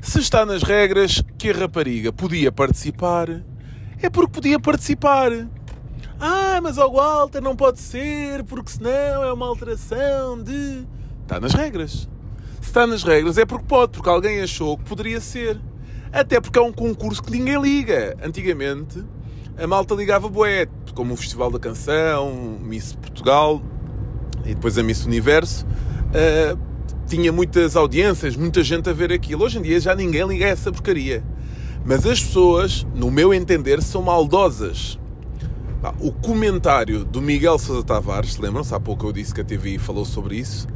Se 0.00 0.18
está 0.18 0.46
nas 0.46 0.62
regras 0.62 1.22
que 1.36 1.50
a 1.50 1.52
rapariga 1.52 2.10
podia 2.10 2.50
participar, 2.50 3.28
é 4.00 4.08
porque 4.08 4.32
podia 4.32 4.58
participar. 4.58 5.30
Ah, 6.18 6.58
mas 6.62 6.78
ao 6.78 6.90
Walter 6.90 7.42
não 7.42 7.54
pode 7.54 7.80
ser, 7.80 8.44
porque 8.44 8.70
senão 8.70 9.22
é 9.22 9.30
uma 9.30 9.46
alteração 9.46 10.42
de. 10.42 10.86
Está 11.22 11.38
nas 11.38 11.52
regras. 11.52 12.08
Se 12.62 12.68
está 12.68 12.86
nas 12.86 13.02
regras 13.02 13.36
é 13.36 13.44
porque 13.44 13.66
pode, 13.66 13.92
porque 13.92 14.08
alguém 14.08 14.40
achou 14.40 14.78
que 14.78 14.84
poderia 14.84 15.20
ser. 15.20 15.60
Até 16.10 16.40
porque 16.40 16.58
é 16.58 16.62
um 16.62 16.72
concurso 16.72 17.22
que 17.22 17.30
ninguém 17.30 17.60
liga. 17.60 18.16
Antigamente, 18.24 19.04
a 19.58 19.66
malta 19.66 19.94
ligava 19.94 20.30
boé, 20.30 20.66
como 20.94 21.12
o 21.12 21.16
Festival 21.16 21.50
da 21.50 21.58
Canção, 21.58 22.58
Miss 22.58 22.94
Portugal 22.94 23.60
e 24.46 24.54
depois 24.54 24.78
a 24.78 24.82
Miss 24.82 25.04
Universo. 25.04 25.66
Tinha 27.10 27.32
muitas 27.32 27.74
audiências, 27.74 28.36
muita 28.36 28.62
gente 28.62 28.88
a 28.88 28.92
ver 28.92 29.12
aquilo. 29.12 29.42
Hoje 29.42 29.58
em 29.58 29.62
dia 29.62 29.80
já 29.80 29.96
ninguém 29.96 30.24
liga 30.28 30.44
a 30.44 30.48
essa 30.50 30.70
porcaria. 30.70 31.24
Mas 31.84 32.06
as 32.06 32.22
pessoas, 32.22 32.86
no 32.94 33.10
meu 33.10 33.34
entender, 33.34 33.82
são 33.82 34.00
maldosas. 34.00 34.96
O 35.98 36.12
comentário 36.12 37.04
do 37.04 37.20
Miguel 37.20 37.58
Sousa 37.58 37.82
Tavares, 37.82 38.38
lembram-se? 38.38 38.72
Há 38.72 38.78
pouco 38.78 39.08
eu 39.08 39.12
disse 39.12 39.34
que 39.34 39.40
a 39.40 39.44
TVI 39.44 39.76
falou 39.76 40.04
sobre 40.04 40.36
isso. 40.36 40.68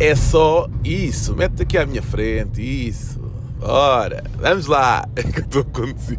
É 0.00 0.16
só 0.16 0.68
isso. 0.82 1.36
Mete 1.36 1.62
aqui 1.62 1.78
à 1.78 1.86
minha 1.86 2.02
frente. 2.02 2.60
Isso. 2.60 3.20
Ora, 3.60 4.24
vamos 4.36 4.66
lá. 4.66 5.08
É 5.14 5.22
que 5.22 5.38
eu 5.38 5.44
estou 5.44 5.62
a 5.62 5.64
conduzir. 5.64 6.18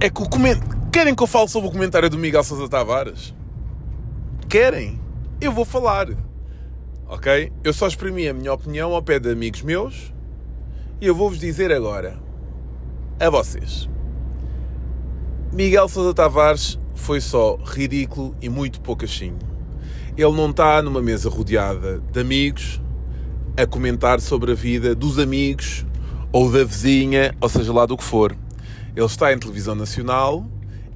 É 0.00 0.10
que 0.10 0.22
o 0.22 0.28
comentário. 0.28 0.74
Querem 0.92 1.14
que 1.14 1.22
eu 1.22 1.26
fale 1.26 1.48
sobre 1.48 1.70
o 1.70 1.72
comentário 1.72 2.10
do 2.10 2.18
Miguel 2.18 2.44
Sousa 2.44 2.68
Tavares? 2.68 3.34
Querem? 4.50 5.02
Eu 5.40 5.52
vou 5.52 5.64
falar. 5.64 6.08
Ok? 7.06 7.52
Eu 7.62 7.72
só 7.72 7.86
exprimi 7.86 8.28
a 8.28 8.34
minha 8.34 8.52
opinião 8.52 8.94
ao 8.94 9.02
pé 9.02 9.18
de 9.18 9.30
amigos 9.30 9.62
meus 9.62 10.12
e 11.00 11.06
eu 11.06 11.14
vou-vos 11.14 11.38
dizer 11.38 11.72
agora 11.72 12.18
a 13.20 13.28
vocês. 13.28 13.88
Miguel 15.52 15.88
Sousa 15.88 16.14
Tavares 16.14 16.78
foi 16.94 17.20
só 17.20 17.56
ridículo 17.64 18.34
e 18.40 18.48
muito 18.48 18.80
poucachinho. 18.80 19.38
Ele 20.16 20.32
não 20.32 20.50
está 20.50 20.80
numa 20.80 21.02
mesa 21.02 21.28
rodeada 21.28 22.00
de 22.12 22.20
amigos 22.20 22.80
a 23.56 23.66
comentar 23.66 24.20
sobre 24.20 24.52
a 24.52 24.54
vida 24.54 24.94
dos 24.94 25.18
amigos 25.18 25.84
ou 26.32 26.50
da 26.50 26.64
vizinha, 26.64 27.34
ou 27.40 27.48
seja 27.48 27.72
lá 27.72 27.86
do 27.86 27.96
que 27.96 28.04
for. 28.04 28.36
Ele 28.96 29.06
está 29.06 29.32
em 29.32 29.38
televisão 29.38 29.74
nacional 29.74 30.46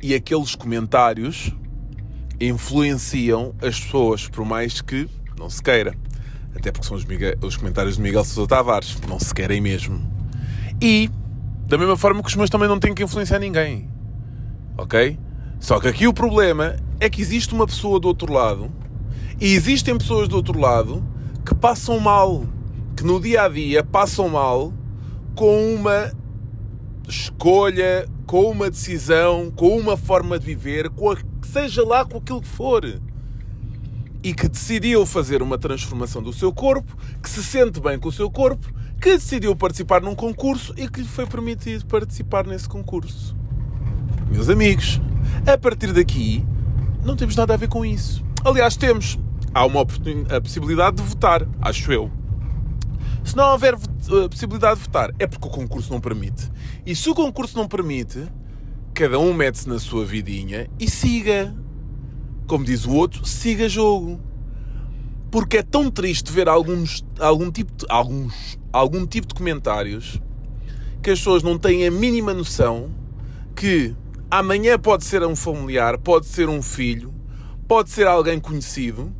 e 0.03 0.15
aqueles 0.15 0.55
comentários 0.55 1.53
influenciam 2.41 3.55
as 3.61 3.81
pessoas, 3.81 4.29
por 4.29 4.45
mais 4.45 4.81
que 4.81 5.09
não 5.39 5.49
se 5.51 5.63
queira. 5.63 5.95
Até 6.55 6.73
porque 6.73 6.87
são 6.87 6.97
os, 6.97 7.05
os 7.43 7.57
comentários 7.57 7.97
de 7.97 8.03
Miguel 8.03 8.25
Sousa 8.25 8.49
Tavares, 8.49 8.97
não 9.09 9.19
se 9.19 9.35
querem 9.35 9.61
mesmo. 9.61 10.01
E, 10.81 11.11
da 11.67 11.79
mesma 11.79 11.97
forma 11.97 12.23
que 12.23 12.29
os 12.29 12.37
meus 12.37 12.51
também 12.51 12.69
não 12.69 12.79
têm 12.79 12.95
que 12.95 13.03
influenciar 13.03 13.39
ninguém 13.39 13.89
ok? 14.79 15.19
Só 15.59 15.81
que 15.81 15.89
aqui 15.89 16.07
o 16.07 16.15
problema 16.15 16.77
é 17.01 17.11
que 17.11 17.21
existe 17.21 17.53
uma 17.53 17.67
pessoa 17.67 17.99
do 17.99 18.07
outro 18.07 18.33
lado 18.33 18.71
e 19.41 19.53
existem 19.55 19.99
pessoas 19.99 20.29
do 20.29 20.37
outro 20.37 20.59
lado 20.59 21.05
que 21.45 21.55
passam 21.55 21.99
mal, 21.99 22.45
que 22.97 23.05
no 23.05 23.21
dia 23.21 23.43
a 23.43 23.49
dia 23.49 23.83
passam 23.83 24.29
mal 24.29 24.73
com 25.35 25.75
uma 25.75 26.13
escolha, 27.09 28.09
com 28.27 28.51
uma 28.51 28.71
decisão, 28.71 29.51
com 29.55 29.77
uma 29.77 29.97
forma 29.97 30.39
de 30.39 30.47
viver, 30.47 30.89
com 30.91 31.11
a, 31.11 31.17
seja 31.49 31.85
lá 31.85 32.05
com 32.05 32.19
aquilo 32.19 32.41
que 32.41 32.49
for. 32.49 32.85
E 34.23 34.35
que 34.35 34.49
decidiu 34.49 35.07
fazer 35.07 35.43
uma 35.43 35.57
transformação 35.57 36.23
do 36.23 36.33
seu 36.33 36.53
corpo, 36.53 36.97
que 37.23 37.31
se 37.31 37.43
sente 37.43 37.81
bem 37.81 37.99
com 37.99 38.09
o 38.09 38.13
seu 38.13 38.31
corpo, 38.31 38.73
que 39.01 39.11
decidiu 39.11 39.55
participar 39.55 40.03
num 40.03 40.15
concurso 40.15 40.75
e 40.77 40.89
que 40.89 41.01
lhe 41.01 41.09
foi 41.09 41.27
permitido 41.27 41.87
participar 41.87 42.47
nesse 42.47 42.69
concurso 42.69 43.39
meus 44.31 44.49
amigos, 44.49 45.01
a 45.47 45.57
partir 45.57 45.93
daqui 45.93 46.45
não 47.05 47.17
temos 47.17 47.35
nada 47.35 47.55
a 47.55 47.57
ver 47.57 47.69
com 47.69 47.85
isso. 47.85 48.23
Aliás, 48.45 48.77
temos. 48.77 49.19
Há 49.55 49.65
uma 49.65 49.81
a 49.81 50.41
possibilidade 50.41 50.97
de 50.97 51.03
votar, 51.03 51.47
acho 51.61 51.91
eu. 51.91 52.11
Se 53.25 53.37
não 53.37 53.53
houver 53.53 53.77
possibilidade 54.31 54.77
de 54.77 54.87
votar, 54.87 55.11
é 55.19 55.27
porque 55.27 55.49
o 55.49 55.51
concurso 55.51 55.93
não 55.93 56.01
permite. 56.01 56.51
E 56.85 56.95
se 56.95 57.09
o 57.09 57.15
concurso 57.15 57.57
não 57.57 57.67
permite, 57.67 58.27
cada 58.99 59.17
um 59.17 59.33
mete-se 59.33 59.69
na 59.69 59.79
sua 59.79 60.05
vidinha 60.05 60.69
e 60.77 60.91
siga. 60.91 61.55
Como 62.49 62.65
diz 62.65 62.85
o 62.85 62.91
outro, 62.91 63.25
siga 63.25 63.69
jogo. 63.69 64.21
Porque 65.31 65.59
é 65.59 65.63
tão 65.63 65.89
triste 65.89 66.33
ver 66.33 66.49
alguns, 66.49 67.05
algum, 67.21 67.49
tipo 67.49 67.71
de, 67.77 67.87
alguns, 67.89 68.59
algum 68.73 69.07
tipo 69.07 69.29
de 69.29 69.35
comentários 69.35 70.21
que 71.01 71.11
as 71.11 71.21
pessoas 71.21 71.45
não 71.45 71.57
têm 71.57 71.87
a 71.87 71.93
mínima 71.93 72.35
noção 72.35 72.91
que 73.55 73.95
Amanhã 74.29 74.79
pode 74.79 75.05
ser 75.05 75.25
um 75.25 75.35
familiar, 75.35 75.97
pode 75.97 76.27
ser 76.27 76.51
um 76.51 76.61
filho, 76.61 77.15
pode 77.67 77.89
ser 77.89 78.07
alguém 78.07 78.39
conhecido, 78.39 79.11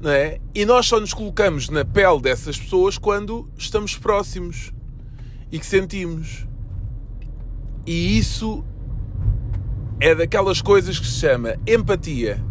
não 0.00 0.10
é? 0.10 0.38
E 0.54 0.64
nós 0.64 0.86
só 0.86 0.98
nos 0.98 1.12
colocamos 1.12 1.68
na 1.68 1.84
pele 1.84 2.18
dessas 2.18 2.56
pessoas 2.56 2.96
quando 2.96 3.50
estamos 3.58 3.98
próximos 3.98 4.72
e 5.50 5.58
que 5.58 5.66
sentimos. 5.66 6.46
E 7.84 8.16
isso 8.16 8.64
é 10.02 10.16
daquelas 10.16 10.60
coisas 10.60 10.98
que 10.98 11.06
se 11.06 11.20
chama 11.20 11.56
empatia. 11.64 12.44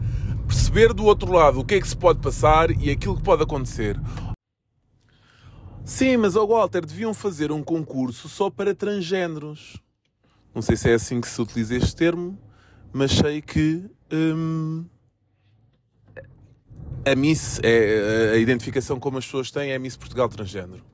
Perceber 0.47 0.93
do 0.93 1.03
outro 1.03 1.33
lado 1.33 1.59
o 1.59 1.65
que 1.65 1.75
é 1.75 1.81
que 1.81 1.87
se 1.87 1.97
pode 1.97 2.21
passar 2.21 2.71
e 2.71 2.89
aquilo 2.89 3.17
que 3.17 3.23
pode 3.23 3.43
acontecer. 3.43 3.99
Sim, 5.83 6.15
mas 6.15 6.37
ao 6.37 6.47
Walter 6.47 6.85
deviam 6.85 7.13
fazer 7.13 7.51
um 7.51 7.61
concurso 7.61 8.29
só 8.29 8.49
para 8.49 8.73
transgêneros. 8.73 9.81
Não 10.55 10.61
sei 10.61 10.77
se 10.77 10.89
é 10.89 10.93
assim 10.93 11.19
que 11.19 11.27
se 11.27 11.41
utiliza 11.41 11.75
este 11.75 11.93
termo, 11.93 12.39
mas 12.93 13.11
sei 13.11 13.41
que 13.41 13.83
hum, 14.13 14.85
a 17.05 17.15
Miss, 17.15 17.59
é, 17.61 18.31
a 18.33 18.37
identificação 18.37 18.97
como 18.97 19.17
as 19.17 19.25
pessoas 19.25 19.51
têm 19.51 19.71
é 19.71 19.79
Miss 19.79 19.97
Portugal 19.97 20.29
Transgênero. 20.29 20.85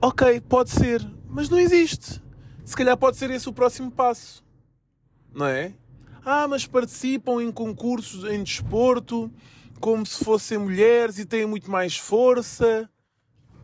Ok, 0.00 0.40
pode 0.40 0.70
ser, 0.70 1.06
mas 1.28 1.50
não 1.50 1.58
existe. 1.58 2.22
Se 2.64 2.74
calhar 2.74 2.96
pode 2.96 3.18
ser 3.18 3.30
esse 3.30 3.46
o 3.46 3.52
próximo 3.52 3.90
passo, 3.90 4.43
não 5.34 5.46
é? 5.46 5.74
Ah, 6.24 6.48
mas 6.48 6.66
participam 6.66 7.42
em 7.42 7.52
concursos 7.52 8.24
em 8.24 8.42
desporto 8.42 9.30
como 9.80 10.06
se 10.06 10.24
fossem 10.24 10.56
mulheres 10.56 11.18
e 11.18 11.26
têm 11.26 11.44
muito 11.44 11.70
mais 11.70 11.96
força. 11.98 12.88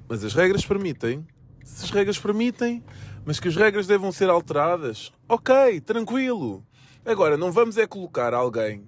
Mas 0.08 0.22
as 0.24 0.34
regras 0.34 0.66
permitem. 0.66 1.26
Se 1.64 1.84
as 1.84 1.90
regras 1.90 2.18
permitem, 2.18 2.84
mas 3.24 3.38
que 3.38 3.48
as 3.48 3.56
regras 3.56 3.86
devam 3.86 4.12
ser 4.12 4.28
alteradas. 4.28 5.12
Ok, 5.28 5.80
tranquilo. 5.80 6.66
Agora, 7.04 7.36
não 7.36 7.50
vamos 7.50 7.78
é 7.78 7.86
colocar 7.86 8.34
alguém 8.34 8.86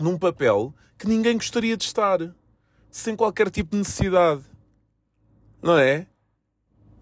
num 0.00 0.16
papel 0.16 0.74
que 0.96 1.08
ninguém 1.08 1.36
gostaria 1.36 1.76
de 1.76 1.84
estar, 1.84 2.18
sem 2.90 3.14
qualquer 3.14 3.50
tipo 3.50 3.72
de 3.72 3.78
necessidade. 3.78 4.42
Não 5.60 5.76
é? 5.76 6.06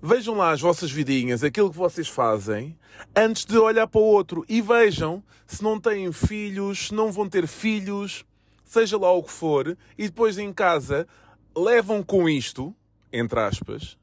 Vejam 0.08 0.36
lá 0.36 0.52
as 0.52 0.60
vossas 0.60 0.92
vidinhas, 0.92 1.42
aquilo 1.42 1.68
que 1.68 1.76
vocês 1.76 2.06
fazem, 2.06 2.78
antes 3.14 3.44
de 3.44 3.58
olhar 3.58 3.88
para 3.88 4.00
o 4.00 4.04
outro. 4.04 4.44
E 4.48 4.60
vejam 4.60 5.20
se 5.48 5.64
não 5.64 5.80
têm 5.80 6.12
filhos, 6.12 6.86
se 6.86 6.94
não 6.94 7.10
vão 7.10 7.28
ter 7.28 7.48
filhos, 7.48 8.24
seja 8.64 8.96
lá 8.96 9.10
o 9.10 9.24
que 9.24 9.32
for, 9.32 9.76
e 9.98 10.04
depois 10.04 10.38
em 10.38 10.52
casa 10.52 11.08
levam 11.56 12.04
com 12.04 12.28
isto, 12.28 12.72
entre 13.12 13.40
aspas, 13.40 13.98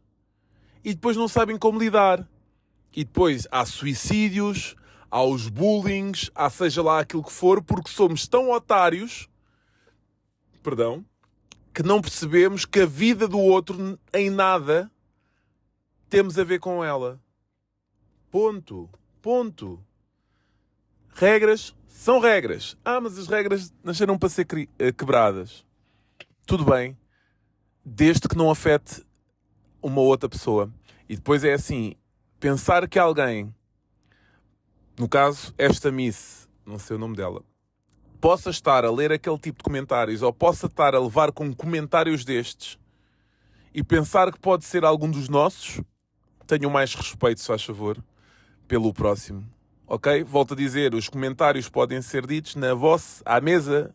e 0.83 0.93
depois 0.93 1.15
não 1.15 1.29
sabem 1.29 1.57
como 1.57 1.79
lidar. 1.79 2.27
E 2.93 3.05
depois 3.05 3.47
há 3.49 3.65
suicídios, 3.65 4.75
há 5.09 5.23
os 5.23 5.47
bullings, 5.47 6.29
há 6.35 6.49
seja 6.49 6.83
lá 6.83 6.99
aquilo 6.99 7.23
que 7.23 7.31
for, 7.31 7.63
porque 7.63 7.89
somos 7.89 8.27
tão 8.27 8.51
otários, 8.51 9.29
perdão, 10.61 11.05
que 11.73 11.81
não 11.81 12.01
percebemos 12.01 12.65
que 12.65 12.81
a 12.81 12.85
vida 12.85 13.25
do 13.25 13.39
outro 13.39 13.97
em 14.13 14.29
nada 14.29 14.91
temos 16.13 16.37
a 16.37 16.43
ver 16.43 16.59
com 16.59 16.83
ela. 16.83 17.19
Ponto. 18.29 18.87
Ponto. 19.19 19.83
Regras 21.09 21.75
são 21.87 22.19
regras. 22.19 22.77
Ah, 22.85 23.01
mas 23.01 23.17
as 23.17 23.25
regras 23.25 23.73
nasceram 23.83 24.15
para 24.15 24.29
ser 24.29 24.45
eh, 24.77 24.91
quebradas. 24.91 25.65
Tudo 26.45 26.65
bem. 26.65 26.95
Desde 27.83 28.27
que 28.27 28.37
não 28.37 28.51
afete 28.51 29.03
uma 29.81 30.01
outra 30.01 30.29
pessoa. 30.29 30.71
E 31.09 31.15
depois 31.15 31.43
é 31.43 31.53
assim: 31.53 31.95
pensar 32.39 32.87
que 32.87 32.99
alguém, 32.99 33.51
no 34.99 35.09
caso, 35.09 35.51
esta 35.57 35.91
Miss, 35.91 36.47
não 36.63 36.77
sei 36.77 36.95
o 36.95 36.99
nome 36.99 37.15
dela, 37.15 37.41
possa 38.21 38.51
estar 38.51 38.85
a 38.85 38.91
ler 38.91 39.11
aquele 39.11 39.39
tipo 39.39 39.57
de 39.57 39.63
comentários 39.63 40.21
ou 40.21 40.31
possa 40.31 40.67
estar 40.67 40.93
a 40.93 40.99
levar 40.99 41.31
com 41.31 41.51
comentários 41.55 42.23
destes 42.23 42.77
e 43.73 43.83
pensar 43.83 44.31
que 44.31 44.39
pode 44.39 44.63
ser 44.63 44.85
algum 44.85 45.09
dos 45.09 45.27
nossos, 45.27 45.81
tenham 46.47 46.69
mais 46.69 46.93
respeito, 46.93 47.41
se 47.41 47.47
faz 47.47 47.63
favor, 47.63 47.97
pelo 48.67 48.93
próximo. 48.93 49.47
Ok? 49.87 50.23
Volto 50.23 50.53
a 50.53 50.57
dizer, 50.57 50.93
os 50.93 51.09
comentários 51.09 51.69
podem 51.69 52.01
ser 52.01 52.25
ditos 52.25 52.55
na 52.55 52.73
vossa, 52.73 53.21
à 53.25 53.39
mesa 53.41 53.93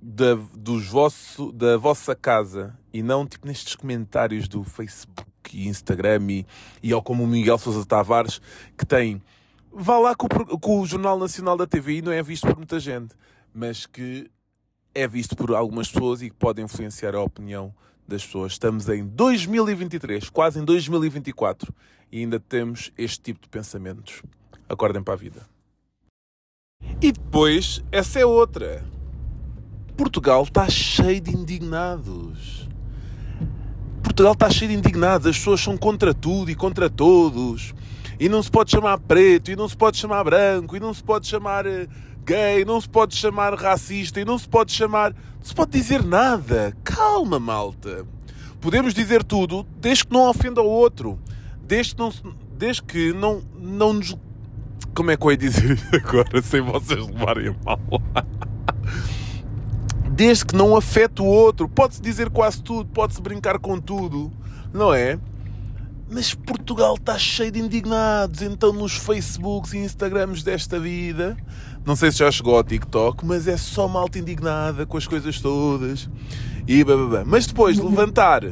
da, 0.00 0.34
dos 0.54 0.88
vosso, 0.88 1.52
da 1.52 1.76
vossa 1.76 2.14
casa 2.14 2.76
e 2.92 3.02
não 3.02 3.24
tipo 3.24 3.46
nestes 3.46 3.76
comentários 3.76 4.48
do 4.48 4.64
Facebook 4.64 5.56
e 5.56 5.68
Instagram 5.68 6.26
e, 6.30 6.46
e 6.82 6.92
ao 6.92 7.02
como 7.02 7.22
o 7.22 7.26
Miguel 7.26 7.58
Sousa 7.58 7.86
Tavares, 7.86 8.40
que 8.76 8.84
tem. 8.84 9.22
Vá 9.72 9.98
lá 9.98 10.14
com 10.14 10.26
o, 10.26 10.58
com 10.58 10.80
o 10.80 10.86
Jornal 10.86 11.18
Nacional 11.18 11.56
da 11.56 11.66
TVI, 11.66 12.02
não 12.02 12.12
é 12.12 12.22
visto 12.22 12.46
por 12.46 12.56
muita 12.56 12.80
gente, 12.80 13.14
mas 13.54 13.86
que 13.86 14.30
é 14.94 15.06
visto 15.06 15.36
por 15.36 15.54
algumas 15.54 15.90
pessoas 15.90 16.20
e 16.20 16.28
que 16.28 16.36
pode 16.36 16.60
influenciar 16.60 17.14
a 17.14 17.22
opinião 17.22 17.72
das 18.06 18.24
pessoas. 18.24 18.52
Estamos 18.52 18.88
em 18.88 19.06
2023, 19.06 20.30
quase 20.30 20.58
em 20.58 20.64
2024, 20.64 21.72
e 22.10 22.20
ainda 22.20 22.38
temos 22.40 22.92
este 22.96 23.20
tipo 23.20 23.40
de 23.40 23.48
pensamentos. 23.48 24.22
Acordem 24.68 25.02
para 25.02 25.14
a 25.14 25.16
vida. 25.16 25.46
E 27.00 27.12
depois, 27.12 27.82
essa 27.90 28.18
é 28.18 28.26
outra. 28.26 28.84
Portugal 29.96 30.42
está 30.42 30.68
cheio 30.68 31.20
de 31.20 31.30
indignados. 31.30 32.68
Portugal 34.02 34.32
está 34.32 34.50
cheio 34.50 34.70
de 34.70 34.76
indignados. 34.76 35.26
As 35.26 35.38
pessoas 35.38 35.60
são 35.60 35.76
contra 35.76 36.12
tudo 36.12 36.50
e 36.50 36.54
contra 36.54 36.88
todos. 36.88 37.74
E 38.18 38.28
não 38.28 38.42
se 38.42 38.50
pode 38.50 38.70
chamar 38.70 38.98
preto, 38.98 39.50
e 39.50 39.56
não 39.56 39.68
se 39.68 39.76
pode 39.76 39.96
chamar 39.96 40.22
branco, 40.24 40.76
e 40.76 40.80
não 40.80 40.94
se 40.94 41.02
pode 41.02 41.26
chamar 41.26 41.66
eh, 41.66 41.88
gay, 42.24 42.64
não 42.64 42.80
se 42.80 42.88
pode 42.88 43.14
chamar 43.16 43.54
racista, 43.54 44.20
e 44.20 44.24
não 44.24 44.38
se 44.38 44.48
pode 44.48 44.72
chamar. 44.72 45.12
Não 45.12 45.44
se 45.44 45.54
pode 45.54 45.72
dizer 45.72 46.04
nada. 46.04 46.76
Calma, 46.84 47.38
malta. 47.38 48.06
Podemos 48.60 48.94
dizer 48.94 49.24
tudo 49.24 49.66
desde 49.80 50.06
que 50.06 50.12
não 50.12 50.28
ofenda 50.28 50.62
o 50.62 50.68
outro. 50.68 51.18
Desde 51.62 51.94
que 51.94 52.00
não, 52.00 52.12
desde 52.56 52.82
que 52.82 53.12
não, 53.12 53.42
não 53.58 53.92
nos. 53.92 54.16
Como 54.94 55.10
é 55.10 55.16
que 55.16 55.24
eu 55.24 55.30
ia 55.30 55.36
dizer 55.36 55.78
agora 55.92 56.42
sem 56.42 56.60
vocês 56.60 57.06
levarem 57.06 57.48
a 57.48 57.54
mal? 57.64 57.80
desde 60.12 60.44
que 60.44 60.54
não 60.54 60.76
afete 60.76 61.22
o 61.22 61.24
outro. 61.24 61.68
Pode-se 61.68 62.00
dizer 62.00 62.30
quase 62.30 62.62
tudo, 62.62 62.88
pode-se 62.90 63.20
brincar 63.20 63.58
com 63.58 63.80
tudo, 63.80 64.30
não 64.72 64.94
é? 64.94 65.18
Mas 66.08 66.34
Portugal 66.34 66.94
está 66.94 67.18
cheio 67.18 67.50
de 67.50 67.58
indignados, 67.58 68.42
então 68.42 68.72
nos 68.72 68.92
Facebooks 68.92 69.72
e 69.72 69.78
Instagrams 69.78 70.42
desta 70.42 70.78
vida, 70.78 71.36
não 71.84 71.96
sei 71.96 72.12
se 72.12 72.18
já 72.18 72.30
chegou 72.30 72.56
ao 72.56 72.62
TikTok, 72.62 73.26
mas 73.26 73.48
é 73.48 73.56
só 73.56 73.88
malta 73.88 74.18
indignada 74.18 74.86
com 74.86 74.96
as 74.96 75.06
coisas 75.06 75.40
todas 75.40 76.08
e 76.66 76.84
bababá. 76.84 77.24
Mas 77.26 77.46
depois 77.46 77.76
levantar, 77.78 78.42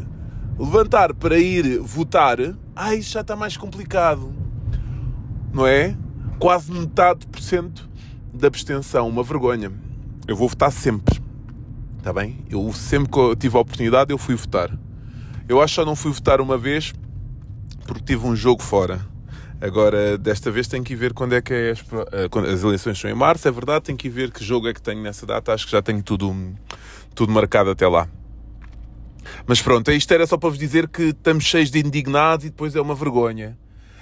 levantar 0.59 1.15
para 1.15 1.39
ir 1.39 1.79
votar, 1.79 2.39
ah, 2.75 2.95
isso 2.95 3.13
já 3.13 3.21
está 3.21 3.37
mais 3.37 3.57
complicado, 3.57 4.33
não 5.53 5.67
é? 5.67 5.97
Quase 6.39 6.73
metade 6.73 7.27
por 7.27 7.41
cento 7.41 7.89
da 8.35 8.49
abstenção, 8.49 9.09
uma 9.09 9.23
vergonha. 9.23 9.71
Eu 10.27 10.35
vou 10.35 10.49
votar 10.49 10.73
sempre, 10.73 11.21
está 11.99 12.13
bem? 12.13 12.45
Eu 12.51 12.73
sempre 12.73 13.11
que 13.11 13.37
tive 13.37 13.57
a 13.57 13.61
oportunidade 13.61 14.11
eu 14.11 14.19
fui 14.19 14.35
votar. 14.35 14.77
Eu 15.49 15.61
acho 15.61 15.73
que 15.73 15.77
só 15.77 15.85
não 15.85 15.97
fui 15.97 16.13
votar 16.13 16.41
uma 16.41 16.59
vez 16.59 16.93
porque 17.87 18.03
tive 18.05 18.27
um 18.27 18.35
jogo 18.35 18.63
fora. 18.63 19.10
Agora, 19.61 20.17
desta 20.17 20.50
vez 20.50 20.67
tenho 20.67 20.83
que 20.83 20.97
ver 20.97 21.12
quando 21.12 21.35
é 21.35 21.43
que 21.43 21.52
é 21.52 21.71
as, 21.73 21.81
eh, 22.12 22.52
as 22.52 22.62
eleições 22.62 22.99
são 22.99 23.11
em 23.11 23.14
março, 23.14 23.47
é 23.47 23.50
verdade, 23.50 23.85
tenho 23.85 23.99
que 23.99 24.09
ver 24.09 24.33
que 24.33 24.43
jogo 24.43 24.67
é 24.67 24.73
que 24.73 24.81
tenho 24.81 25.02
nessa 25.02 25.26
data, 25.26 25.52
acho 25.52 25.67
que 25.67 25.73
já 25.73 25.83
tenho 25.83 26.02
tudo, 26.02 26.35
tudo 27.14 27.31
marcado 27.31 27.69
até 27.69 27.87
lá. 27.87 28.09
Mas 29.47 29.61
pronto, 29.61 29.90
isto 29.93 30.12
era 30.12 30.26
só 30.26 30.38
para 30.38 30.49
vos 30.49 30.59
dizer 30.59 30.88
que 30.88 31.02
estamos 31.11 31.45
cheios 31.45 31.71
de 31.71 31.79
indignados 31.79 32.47
e 32.47 32.50
depois 32.50 32.75
é 32.75 32.81
uma 32.81 32.95
vergonha. 32.95 33.59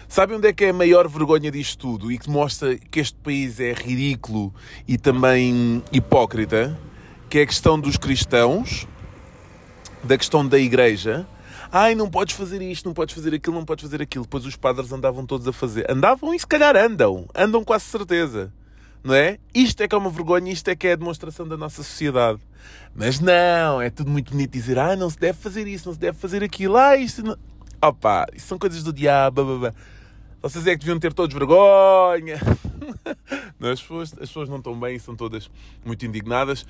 Sabem 0.07 0.37
onde 0.39 0.49
é 0.49 0.53
que 0.53 0.65
é 0.65 0.71
a 0.71 0.73
maior 0.73 1.09
vergonha 1.09 1.51
disto 1.51 1.77
tudo 1.79 2.11
e 2.11 2.19
que 2.19 2.31
mostra 2.31 2.77
que 2.77 3.01
este 3.01 3.17
país 3.17 3.59
é 3.61 3.73
ridículo 3.73 4.55
e 4.87 4.97
também 4.97 5.83
hipócrita? 5.93 6.79
Que 7.29 7.41
é 7.41 7.43
a 7.43 7.47
questão 7.47 7.79
dos 7.79 7.97
cristãos, 7.97 8.87
da 10.03 10.17
questão 10.17 10.47
da 10.47 10.59
igreja, 10.59 11.27
Ai, 11.71 11.95
não 11.95 12.09
podes 12.09 12.35
fazer 12.35 12.63
isto, 12.63 12.87
não 12.87 12.95
podes 12.95 13.15
fazer 13.15 13.35
aquilo, 13.35 13.55
não 13.55 13.65
podes 13.65 13.83
fazer 13.83 14.01
aquilo. 14.01 14.25
Depois 14.25 14.47
os 14.47 14.57
padres 14.57 14.91
andavam 14.91 15.27
todos 15.27 15.47
a 15.47 15.53
fazer. 15.53 15.85
Andavam 15.91 16.33
e 16.33 16.39
se 16.39 16.47
calhar 16.47 16.75
andam. 16.75 17.29
Andam 17.35 17.63
quase 17.63 17.85
certeza. 17.85 18.51
Não 19.05 19.15
é? 19.15 19.39
Isto 19.55 19.83
é 19.83 19.89
que 19.89 19.95
é 19.95 19.99
uma 19.99 20.09
vergonha, 20.09 20.51
isto 20.51 20.69
é 20.69 20.75
que 20.75 20.87
é 20.87 20.93
a 20.93 20.97
demonstração 20.97 21.47
da 21.47 21.59
nossa 21.59 21.83
sociedade. 21.83 22.41
Mas 22.95 23.21
não, 23.21 23.83
é 23.83 23.91
tudo 23.91 24.11
muito 24.11 24.33
bonito 24.33 24.51
dizer, 24.51 24.79
ah, 24.79 24.97
não 24.97 25.11
se 25.11 25.19
deve 25.19 25.39
fazer 25.39 25.67
isso, 25.67 25.89
não 25.89 25.95
se 25.95 26.01
deve 26.01 26.19
fazer 26.19 26.43
aquilo, 26.43 26.77
ah, 26.77 26.97
isto 26.97 27.23
não... 27.23 27.37
Opa, 27.81 28.27
isso 28.35 28.47
são 28.47 28.59
coisas 28.59 28.83
do 28.83 28.93
diabo, 28.93 29.45
blá, 29.45 29.59
blá. 29.59 29.75
Vocês 30.43 30.67
é 30.67 30.73
que 30.73 30.79
deviam 30.79 30.99
ter 30.99 31.13
todos 31.13 31.35
vergonha. 31.35 32.41
Não, 33.59 33.71
as, 33.71 33.81
pessoas, 33.81 34.13
as 34.13 34.19
pessoas 34.21 34.49
não 34.49 34.59
estão 34.59 34.79
bem, 34.79 34.97
são 35.01 35.17
todas 35.17 35.51
muito 35.85 36.07
indignadas. 36.07 36.65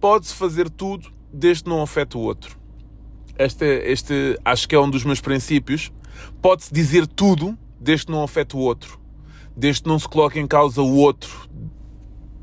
Pode-se 0.00 0.34
fazer 0.34 0.70
tudo 0.70 1.12
desde 1.30 1.64
que 1.64 1.68
não 1.68 1.82
afete 1.82 2.16
o 2.16 2.20
outro 2.20 2.63
este, 3.38 3.64
este 3.64 4.38
acho 4.44 4.68
que 4.68 4.74
é 4.74 4.80
um 4.80 4.88
dos 4.88 5.04
meus 5.04 5.20
princípios. 5.20 5.92
Pode-se 6.40 6.72
dizer 6.72 7.06
tudo 7.06 7.58
desde 7.80 8.06
que 8.06 8.12
não 8.12 8.22
afete 8.22 8.56
o 8.56 8.60
outro. 8.60 8.98
Desde 9.56 9.82
que 9.82 9.88
não 9.88 9.98
se 9.98 10.08
coloque 10.08 10.38
em 10.38 10.46
causa 10.46 10.80
o 10.82 10.96
outro. 10.96 11.48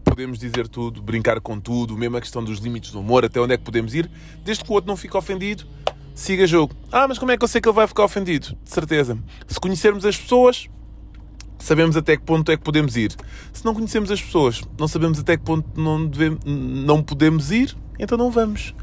Podemos 0.03 0.37
dizer 0.37 0.67
tudo, 0.67 1.01
brincar 1.01 1.39
com 1.39 1.59
tudo, 1.59 1.97
mesmo 1.97 2.17
a 2.17 2.21
questão 2.21 2.43
dos 2.43 2.59
limites 2.59 2.91
do 2.91 2.99
humor, 2.99 3.23
até 3.23 3.39
onde 3.39 3.53
é 3.53 3.57
que 3.57 3.63
podemos 3.63 3.93
ir, 3.95 4.11
desde 4.43 4.63
que 4.63 4.69
o 4.69 4.73
outro 4.73 4.89
não 4.89 4.97
fique 4.97 5.15
ofendido, 5.15 5.65
siga 6.13 6.45
jogo. 6.45 6.75
Ah, 6.91 7.07
mas 7.07 7.17
como 7.17 7.31
é 7.31 7.37
que 7.37 7.43
eu 7.43 7.47
sei 7.47 7.61
que 7.61 7.67
ele 7.67 7.75
vai 7.75 7.87
ficar 7.87 8.03
ofendido? 8.03 8.57
De 8.63 8.69
certeza. 8.69 9.17
Se 9.47 9.59
conhecermos 9.59 10.05
as 10.05 10.17
pessoas, 10.17 10.67
sabemos 11.57 11.95
até 11.95 12.17
que 12.17 12.23
ponto 12.23 12.51
é 12.51 12.57
que 12.57 12.63
podemos 12.63 12.97
ir. 12.97 13.15
Se 13.53 13.63
não 13.63 13.73
conhecemos 13.73 14.11
as 14.11 14.21
pessoas, 14.21 14.61
não 14.77 14.87
sabemos 14.87 15.19
até 15.19 15.37
que 15.37 15.43
ponto 15.43 15.79
não, 15.79 16.05
devemos, 16.05 16.39
não 16.45 17.01
podemos 17.01 17.51
ir, 17.51 17.75
então 17.97 18.17
não 18.17 18.29
vamos. 18.29 18.75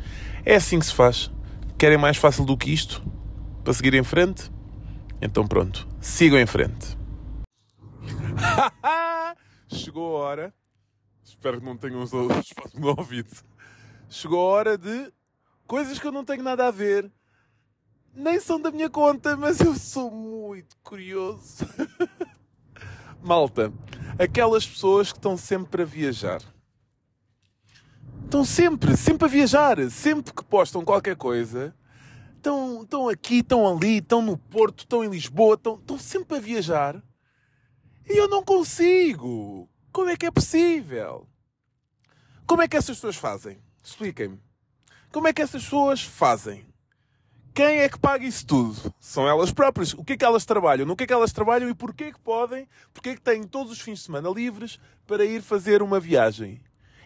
É 0.45 0.57
assim 0.57 0.79
que 0.79 0.87
se 0.87 0.95
faz. 0.95 1.31
Querem 1.79 1.97
mais 1.97 2.17
fácil 2.17 2.45
do 2.45 2.57
que 2.57 2.73
isto? 2.73 3.01
Para 3.63 3.73
seguir 3.73 3.95
em 3.95 4.03
frente? 4.03 4.51
Então 5.23 5.47
pronto, 5.47 5.87
sigam 6.01 6.37
em 6.37 6.45
frente. 6.47 6.99
Chegou 9.73 10.17
a 10.17 10.21
hora. 10.21 10.55
Espero 11.23 11.61
que 11.61 11.65
não 11.65 11.77
tenham 11.77 12.03
os 12.03 12.13
outros 12.13 12.53
no 12.75 12.89
ouvido. 12.89 13.31
Chegou 14.09 14.41
a 14.41 14.53
hora 14.55 14.77
de 14.77 15.13
coisas 15.69 16.01
que 16.01 16.07
eu 16.09 16.11
não 16.11 16.25
tenho 16.25 16.43
nada 16.43 16.67
a 16.67 16.73
ver. 16.73 17.09
Nem 18.13 18.41
são 18.41 18.61
da 18.61 18.73
minha 18.73 18.91
conta, 18.91 19.37
mas 19.37 19.61
eu 19.61 19.77
sou 19.77 20.11
muito 20.11 20.77
curioso. 20.83 21.65
Malta, 23.23 23.73
aquelas 24.19 24.67
pessoas 24.67 25.13
que 25.13 25.19
estão 25.19 25.37
sempre 25.37 25.83
a 25.83 25.87
viajar. 25.87 26.43
Estão 28.29 28.45
sempre, 28.45 28.95
sempre 28.95 29.25
a 29.25 29.29
viajar. 29.29 29.91
Sempre 29.91 30.35
que 30.35 30.45
postam 30.45 30.85
qualquer 30.85 31.17
coisa, 31.17 31.75
estão, 32.37 32.83
estão 32.83 33.09
aqui, 33.09 33.39
estão 33.39 33.67
ali, 33.67 34.01
estão 34.01 34.21
no 34.21 34.37
Porto, 34.37 34.81
estão 34.81 35.03
em 35.03 35.09
Lisboa, 35.09 35.55
estão, 35.55 35.77
estão 35.77 35.99
sempre 35.99 36.37
a 36.37 36.41
viajar. 36.41 37.03
E 38.07 38.19
eu 38.21 38.29
não 38.29 38.45
consigo. 38.45 39.67
Como 39.91 40.11
é 40.11 40.17
que 40.17 40.27
é 40.27 40.31
possível? 40.31 41.27
Como 42.47 42.61
é 42.61 42.69
que 42.69 42.77
essas 42.77 42.97
pessoas 42.99 43.17
fazem? 43.17 43.63
Expliquem-me. 43.83 44.39
Como 45.11 45.27
é 45.27 45.33
que 45.33 45.41
essas 45.41 45.65
pessoas 45.65 46.03
fazem? 46.03 46.67
Quem 47.55 47.79
é 47.79 47.89
que 47.89 47.99
paga 47.99 48.27
isso 48.27 48.47
tudo? 48.47 48.95
São 49.01 49.27
elas 49.27 49.53
próprias. 49.53 49.95
O 49.95 50.05
que 50.05 50.13
é 50.13 50.17
que 50.19 50.25
elas 50.27 50.45
trabalham? 50.45 50.85
No 50.85 50.95
que 50.95 51.05
é 51.05 51.07
que 51.07 51.15
elas 51.15 51.33
trabalham 51.33 51.71
e 51.71 51.75
porquê 51.75 52.13
que 52.13 52.21
podem? 52.21 52.69
Porquê 52.93 53.15
que 53.15 53.23
têm 53.23 53.45
todos 53.45 53.73
os 53.73 53.81
fins 53.81 54.01
de 54.01 54.05
semana 54.05 54.29
livres 54.29 54.79
para 55.07 55.25
ir 55.25 55.41
fazer 55.41 55.81
uma 55.81 55.99
viagem? 55.99 56.61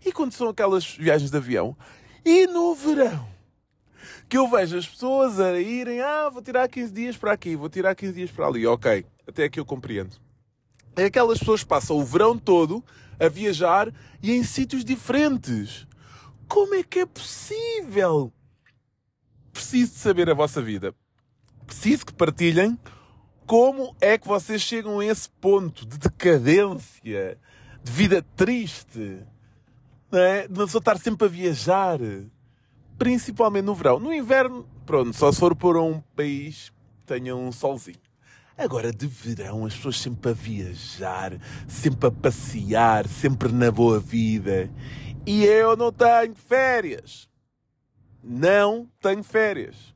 E 0.05 0.13
quando 0.13 0.33
são 0.33 0.49
aquelas 0.49 0.85
viagens 0.97 1.31
de 1.31 1.37
avião? 1.37 1.77
E 2.25 2.47
no 2.47 2.75
verão? 2.75 3.29
Que 4.29 4.39
eu 4.39 4.49
vejo 4.49 4.79
as 4.79 4.87
pessoas 4.87 5.39
a 5.39 5.61
irem, 5.61 6.01
ah, 6.01 6.29
vou 6.29 6.43
tirar 6.43 6.69
15 6.69 6.93
dias 6.93 7.17
para 7.17 7.33
aqui, 7.33 7.55
vou 7.55 7.69
tirar 7.69 7.95
15 7.95 8.13
dias 8.13 8.31
para 8.31 8.47
ali. 8.47 8.67
Ok, 8.67 9.05
até 9.27 9.45
aqui 9.45 9.61
eu 9.61 9.65
compreendo. 9.65 10.17
É 10.97 11.05
aquelas 11.05 11.39
pessoas 11.39 11.63
que 11.63 11.69
passam 11.69 11.97
o 11.97 12.05
verão 12.05 12.37
todo 12.37 12.85
a 13.19 13.29
viajar 13.29 13.93
e 14.23 14.33
em 14.33 14.43
sítios 14.43 14.85
diferentes. 14.85 15.87
Como 16.49 16.75
é 16.75 16.83
que 16.83 17.01
é 17.01 17.07
possível? 17.07 18.33
Preciso 19.53 19.93
de 19.93 19.99
saber 19.99 20.29
a 20.29 20.35
vossa 20.35 20.61
vida. 20.61 20.95
Preciso 21.67 22.07
que 22.07 22.13
partilhem 22.13 22.79
como 23.47 23.95
é 24.01 24.17
que 24.17 24.27
vocês 24.27 24.63
chegam 24.63 25.01
a 25.01 25.07
esse 25.07 25.29
ponto 25.29 25.87
de 25.87 25.99
decadência, 25.99 27.39
de 27.83 27.93
vida 27.93 28.25
triste, 28.37 29.25
não 30.13 30.21
é? 30.21 30.47
De 30.47 30.53
uma 30.53 30.67
pessoa 30.67 30.81
estar 30.81 30.99
sempre 30.99 31.27
a 31.27 31.31
viajar. 31.31 31.99
Principalmente 32.99 33.65
no 33.65 33.75
verão. 33.75 33.99
No 33.99 34.13
inverno, 34.13 34.69
pronto, 34.85 35.17
só 35.17 35.33
se 35.33 35.41
for 35.41 35.57
para 35.57 35.81
um 35.81 36.01
país 36.15 36.71
tenha 37.07 37.35
um 37.35 37.51
solzinho. 37.51 37.99
Agora, 38.57 38.93
de 38.93 39.07
verão, 39.07 39.65
as 39.65 39.75
pessoas 39.75 39.99
sempre 39.99 40.31
a 40.31 40.35
viajar, 40.35 41.33
sempre 41.67 42.09
a 42.09 42.13
passear, 42.13 43.09
sempre 43.09 43.51
na 43.51 43.71
boa 43.71 43.99
vida. 43.99 44.71
E 45.27 45.45
eu 45.45 45.77
não 45.77 45.91
tenho 45.91 46.35
férias. 46.35 47.29
Não 48.23 48.89
tenho 49.01 49.25
férias. 49.25 49.93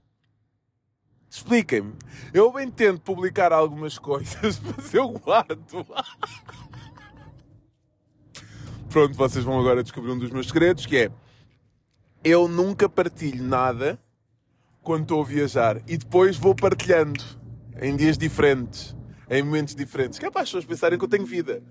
Expliquem-me. 1.31 1.92
Eu 2.33 2.50
bem 2.50 2.70
tento 2.70 3.00
publicar 3.02 3.52
algumas 3.52 3.98
coisas, 4.00 4.59
mas 4.59 4.94
eu 4.94 5.11
guardo. 5.11 5.87
Pronto, 8.88 9.14
vocês 9.14 9.44
vão 9.44 9.59
agora 9.59 9.83
descobrir 9.83 10.11
um 10.11 10.18
dos 10.18 10.31
meus 10.31 10.49
segredos, 10.49 10.87
que 10.87 10.96
é 10.96 11.11
eu 12.25 12.49
nunca 12.49 12.88
partilho 12.88 13.44
nada 13.44 13.99
quando 14.83 15.03
estou 15.03 15.20
a 15.20 15.25
viajar 15.25 15.83
e 15.87 15.96
depois 15.96 16.37
vou 16.37 16.55
partilhando 16.55 17.22
em 17.81 17.96
dias 17.96 18.16
diferentes, 18.16 18.96
em 19.29 19.42
momentos 19.42 19.75
diferentes, 19.75 20.18
que 20.18 20.27
é 20.27 20.31
para 20.31 20.42
as 20.42 20.49
pessoas 20.49 20.64
pensarem 20.64 20.99
que 20.99 21.05
eu 21.05 21.09
tenho 21.09 21.27
vida. 21.27 21.62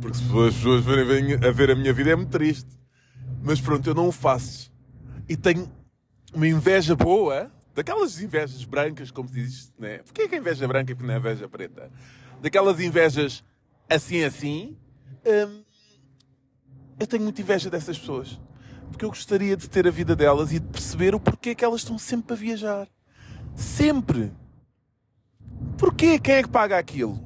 Porque 0.00 0.16
se 0.16 0.24
as 0.24 0.54
pessoas 0.54 0.84
verem 0.84 1.34
a 1.34 1.50
ver 1.50 1.70
a 1.70 1.74
minha 1.74 1.92
vida 1.92 2.10
é 2.10 2.16
muito 2.16 2.30
triste. 2.30 2.70
Mas 3.42 3.60
pronto, 3.60 3.88
eu 3.88 3.94
não 3.94 4.08
o 4.08 4.12
faço. 4.12 4.72
E 5.28 5.36
tenho 5.36 5.70
uma 6.32 6.46
inveja 6.46 6.94
boa, 6.94 7.50
daquelas 7.74 8.20
invejas 8.20 8.64
brancas, 8.64 9.10
como 9.10 9.28
se 9.28 9.34
diz, 9.34 9.72
né? 9.78 9.98
Porquê 9.98 10.22
é 10.22 10.28
que 10.28 10.34
a 10.34 10.38
inveja 10.38 10.66
branca 10.66 10.92
e 10.92 10.94
porque 10.94 11.06
não 11.06 11.14
é 11.14 11.18
inveja 11.18 11.48
preta? 11.48 11.90
Daquelas 12.40 12.80
invejas 12.80 13.44
assim, 13.88 14.24
assim. 14.24 14.76
Hum, 15.26 15.62
eu 16.98 17.06
tenho 17.06 17.22
muita 17.22 17.40
inveja 17.40 17.70
dessas 17.70 17.98
pessoas. 17.98 18.38
Porque 18.90 19.04
eu 19.04 19.08
gostaria 19.08 19.56
de 19.56 19.68
ter 19.68 19.86
a 19.86 19.90
vida 19.90 20.14
delas 20.14 20.52
e 20.52 20.58
de 20.58 20.66
perceber 20.66 21.14
o 21.14 21.20
porquê 21.20 21.54
que 21.54 21.64
elas 21.64 21.80
estão 21.80 21.98
sempre 21.98 22.34
a 22.34 22.36
viajar. 22.36 22.88
Sempre. 23.56 24.32
Porquê? 25.78 26.18
Quem 26.18 26.36
é 26.36 26.42
que 26.42 26.48
paga 26.48 26.78
aquilo? 26.78 27.18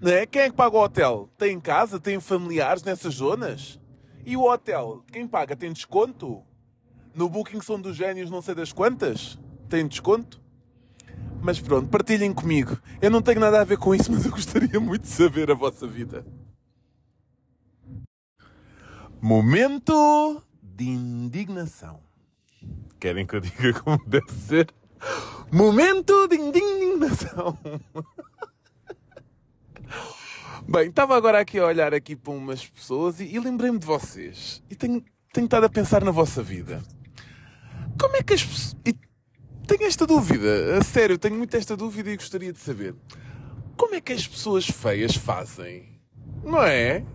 Não 0.00 0.12
é? 0.12 0.26
Quem 0.26 0.42
é 0.42 0.50
que 0.50 0.56
paga 0.56 0.76
o 0.76 0.82
hotel? 0.82 1.30
Tem 1.38 1.58
casa? 1.58 1.98
Tem 1.98 2.20
familiares 2.20 2.82
nessas 2.82 3.14
zonas? 3.14 3.80
E 4.26 4.36
o 4.36 4.42
hotel? 4.42 5.02
Quem 5.10 5.26
paga? 5.26 5.56
Tem 5.56 5.72
desconto? 5.72 6.42
No 7.14 7.28
Booking 7.28 7.60
são 7.60 7.80
dos 7.80 7.96
génios 7.96 8.30
não 8.30 8.42
sei 8.42 8.54
das 8.54 8.72
quantas? 8.72 9.38
Tem 9.68 9.86
desconto? 9.86 10.42
Mas 11.40 11.60
pronto, 11.60 11.88
partilhem 11.88 12.32
comigo. 12.32 12.78
Eu 13.00 13.10
não 13.10 13.20
tenho 13.20 13.38
nada 13.38 13.60
a 13.60 13.64
ver 13.64 13.76
com 13.76 13.94
isso, 13.94 14.10
mas 14.10 14.24
eu 14.24 14.30
gostaria 14.30 14.80
muito 14.80 15.02
de 15.02 15.08
saber 15.08 15.50
a 15.50 15.54
vossa 15.54 15.86
vida. 15.86 16.26
Momento 19.24 20.42
de 20.62 20.84
indignação. 20.84 21.98
Querem 23.00 23.26
que 23.26 23.34
eu 23.34 23.40
diga 23.40 23.72
como 23.80 23.98
deve 24.06 24.30
ser? 24.30 24.70
Momento 25.50 26.28
de 26.28 26.36
indignação. 26.36 27.58
Bem, 30.68 30.90
estava 30.90 31.16
agora 31.16 31.40
aqui 31.40 31.58
a 31.58 31.64
olhar 31.64 31.94
aqui 31.94 32.14
para 32.14 32.34
umas 32.34 32.66
pessoas 32.66 33.18
e, 33.18 33.24
e 33.24 33.40
lembrei-me 33.40 33.78
de 33.78 33.86
vocês. 33.86 34.62
E 34.68 34.76
tenho, 34.76 35.02
tenho 35.32 35.46
estado 35.46 35.64
a 35.64 35.70
pensar 35.70 36.04
na 36.04 36.10
vossa 36.10 36.42
vida. 36.42 36.82
Como 37.98 38.16
é 38.16 38.22
que 38.22 38.34
as 38.34 38.44
pessoas... 38.44 38.76
Tenho 39.66 39.86
esta 39.86 40.06
dúvida, 40.06 40.76
a 40.76 40.84
sério, 40.84 41.16
tenho 41.16 41.36
muito 41.36 41.56
esta 41.56 41.74
dúvida 41.74 42.10
e 42.10 42.16
gostaria 42.18 42.52
de 42.52 42.58
saber. 42.58 42.94
Como 43.74 43.94
é 43.94 44.02
que 44.02 44.12
as 44.12 44.28
pessoas 44.28 44.66
feias 44.66 45.16
fazem? 45.16 45.98
Não 46.44 46.62
é? 46.62 47.06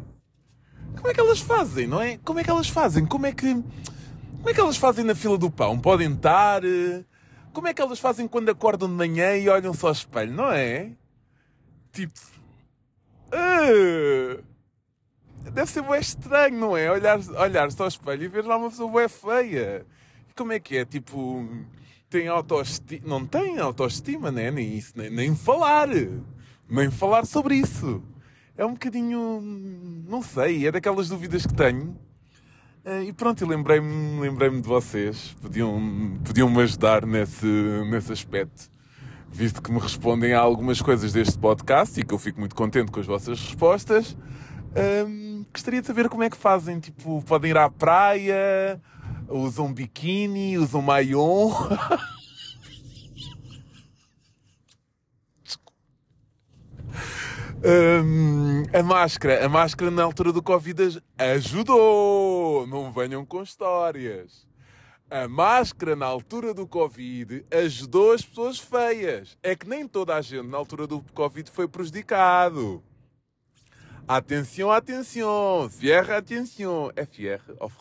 Como 1.00 1.12
é 1.12 1.14
que 1.14 1.20
elas 1.22 1.40
fazem, 1.40 1.88
não 1.88 2.02
é? 2.02 2.18
Como 2.18 2.40
é 2.40 2.44
que 2.44 2.50
elas 2.50 2.68
fazem? 2.68 3.06
Como 3.06 3.26
é 3.26 3.32
que... 3.32 3.54
Como 3.54 4.50
é 4.50 4.54
que 4.54 4.60
elas 4.60 4.76
fazem 4.76 5.06
na 5.06 5.16
fila 5.16 5.38
do 5.38 5.50
pão? 5.50 5.80
Podem 5.80 6.14
estar... 6.14 6.62
Como 7.54 7.68
é 7.68 7.74
que 7.74 7.82
elas 7.82 8.00
fazem 8.00 8.28
quando 8.28 8.50
acordam 8.50 8.90
de 8.90 8.96
manhã 8.96 9.36
e 9.38 9.48
olham-se 9.48 9.86
ao 9.86 9.94
espelho, 9.94 10.34
não 10.34 10.52
é? 10.52 10.92
Tipo... 11.94 12.20
Uh, 13.30 14.44
deve 15.52 15.72
ser 15.72 15.84
bem 15.84 16.00
estranho, 16.00 16.60
não 16.60 16.76
é? 16.76 16.92
Olhar-se 16.92 17.32
olhar 17.32 17.70
ao 17.80 17.88
espelho 17.88 18.24
e 18.24 18.28
ver 18.28 18.44
lá 18.44 18.58
uma 18.58 18.70
pessoa 18.70 18.92
bem 18.92 19.08
feia. 19.08 19.86
Como 20.36 20.52
é 20.52 20.60
que 20.60 20.78
é? 20.78 20.86
Tipo 20.86 21.48
tem 22.10 22.28
autoestima. 22.28 23.08
Não 23.08 23.26
tem 23.26 23.58
autoestima, 23.60 24.32
né? 24.32 24.52
Nem 24.52 24.76
isso, 24.76 24.94
nem, 24.96 25.10
nem 25.10 25.36
falar. 25.36 25.88
Nem 26.70 26.92
falar 26.92 27.26
sobre 27.26 27.56
isso. 27.56 28.04
É 28.60 28.66
um 28.66 28.74
bocadinho. 28.74 29.40
Não 30.06 30.22
sei, 30.22 30.68
é 30.68 30.72
daquelas 30.72 31.08
dúvidas 31.08 31.46
que 31.46 31.54
tenho. 31.54 31.98
Eh, 32.84 33.04
e 33.04 33.14
pronto, 33.14 33.46
lembrei-me 33.46 34.20
lembrei 34.20 34.50
de 34.50 34.68
vocês. 34.68 35.34
Podiam-me 35.42 36.20
podiam 36.20 36.60
ajudar 36.60 37.06
nesse, 37.06 37.46
nesse 37.90 38.12
aspecto. 38.12 38.70
Visto 39.32 39.62
que 39.62 39.72
me 39.72 39.80
respondem 39.80 40.34
a 40.34 40.42
algumas 40.42 40.82
coisas 40.82 41.14
deste 41.14 41.40
podcast 41.40 41.98
e 41.98 42.04
que 42.04 42.14
eu 42.14 42.20
fico 42.20 42.42
muito 42.42 42.54
contente 42.54 42.92
com 42.92 43.00
as 43.00 43.06
vossas 43.06 43.40
respostas. 43.40 44.18
Um, 45.08 45.46
gostaria 45.54 45.80
de 45.80 45.88
saber 45.88 46.10
como 46.10 46.24
é 46.24 46.30
que 46.30 46.36
fazem. 46.36 46.82
Tipo, 46.82 47.24
podem 47.24 47.52
ir 47.52 47.58
à 47.58 47.70
praia, 47.70 48.82
usam 49.30 49.72
biquíni, 49.72 50.58
usam 50.58 50.82
maion. 50.82 51.50
Um, 57.70 58.64
a 58.74 58.82
máscara, 58.82 59.46
a 59.46 59.48
máscara 59.48 59.92
na 59.92 60.02
altura 60.02 60.34
do 60.34 60.42
Covid 60.42 61.04
ajudou. 61.20 62.66
Não 62.66 62.92
venham 62.92 63.24
com 63.24 63.44
histórias. 63.44 64.48
A 65.08 65.28
máscara 65.28 65.96
na 65.96 66.08
altura 66.08 66.52
do 66.52 66.66
Covid 66.66 67.46
ajudou 67.52 68.14
as 68.14 68.24
pessoas 68.24 68.58
feias. 68.58 69.38
É 69.44 69.56
que 69.56 69.70
nem 69.70 69.88
toda 69.88 70.16
a 70.16 70.22
gente 70.22 70.48
na 70.48 70.58
altura 70.58 70.88
do 70.88 71.00
Covid 71.14 71.52
foi 71.52 71.68
prejudicado. 71.68 72.84
Atenção, 74.08 74.72
atenção. 74.72 75.70
Fierre, 75.70 76.12
atenção. 76.14 76.92
É 76.96 77.06
fierre 77.06 77.54
ou? 77.60 77.72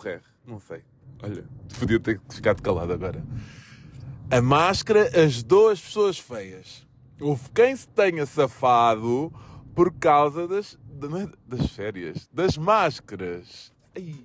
Não 0.46 0.60
sei. 0.60 0.82
Olha, 1.22 1.46
podia 1.78 1.98
ter 1.98 2.20
ficado 2.28 2.62
calado 2.62 2.92
agora. 2.92 3.24
A 4.30 4.42
máscara 4.42 5.10
ajudou 5.24 5.70
as 5.70 5.80
pessoas 5.80 6.18
feias. 6.18 6.86
Houve 7.18 7.48
quem 7.54 7.74
se 7.74 7.88
tenha 7.88 8.26
safado 8.26 9.32
por 9.78 9.92
causa 9.92 10.48
das, 10.48 10.74
é 10.74 11.28
das 11.46 11.68
férias, 11.68 12.28
das 12.32 12.58
máscaras. 12.58 13.72
Ai. 13.94 14.24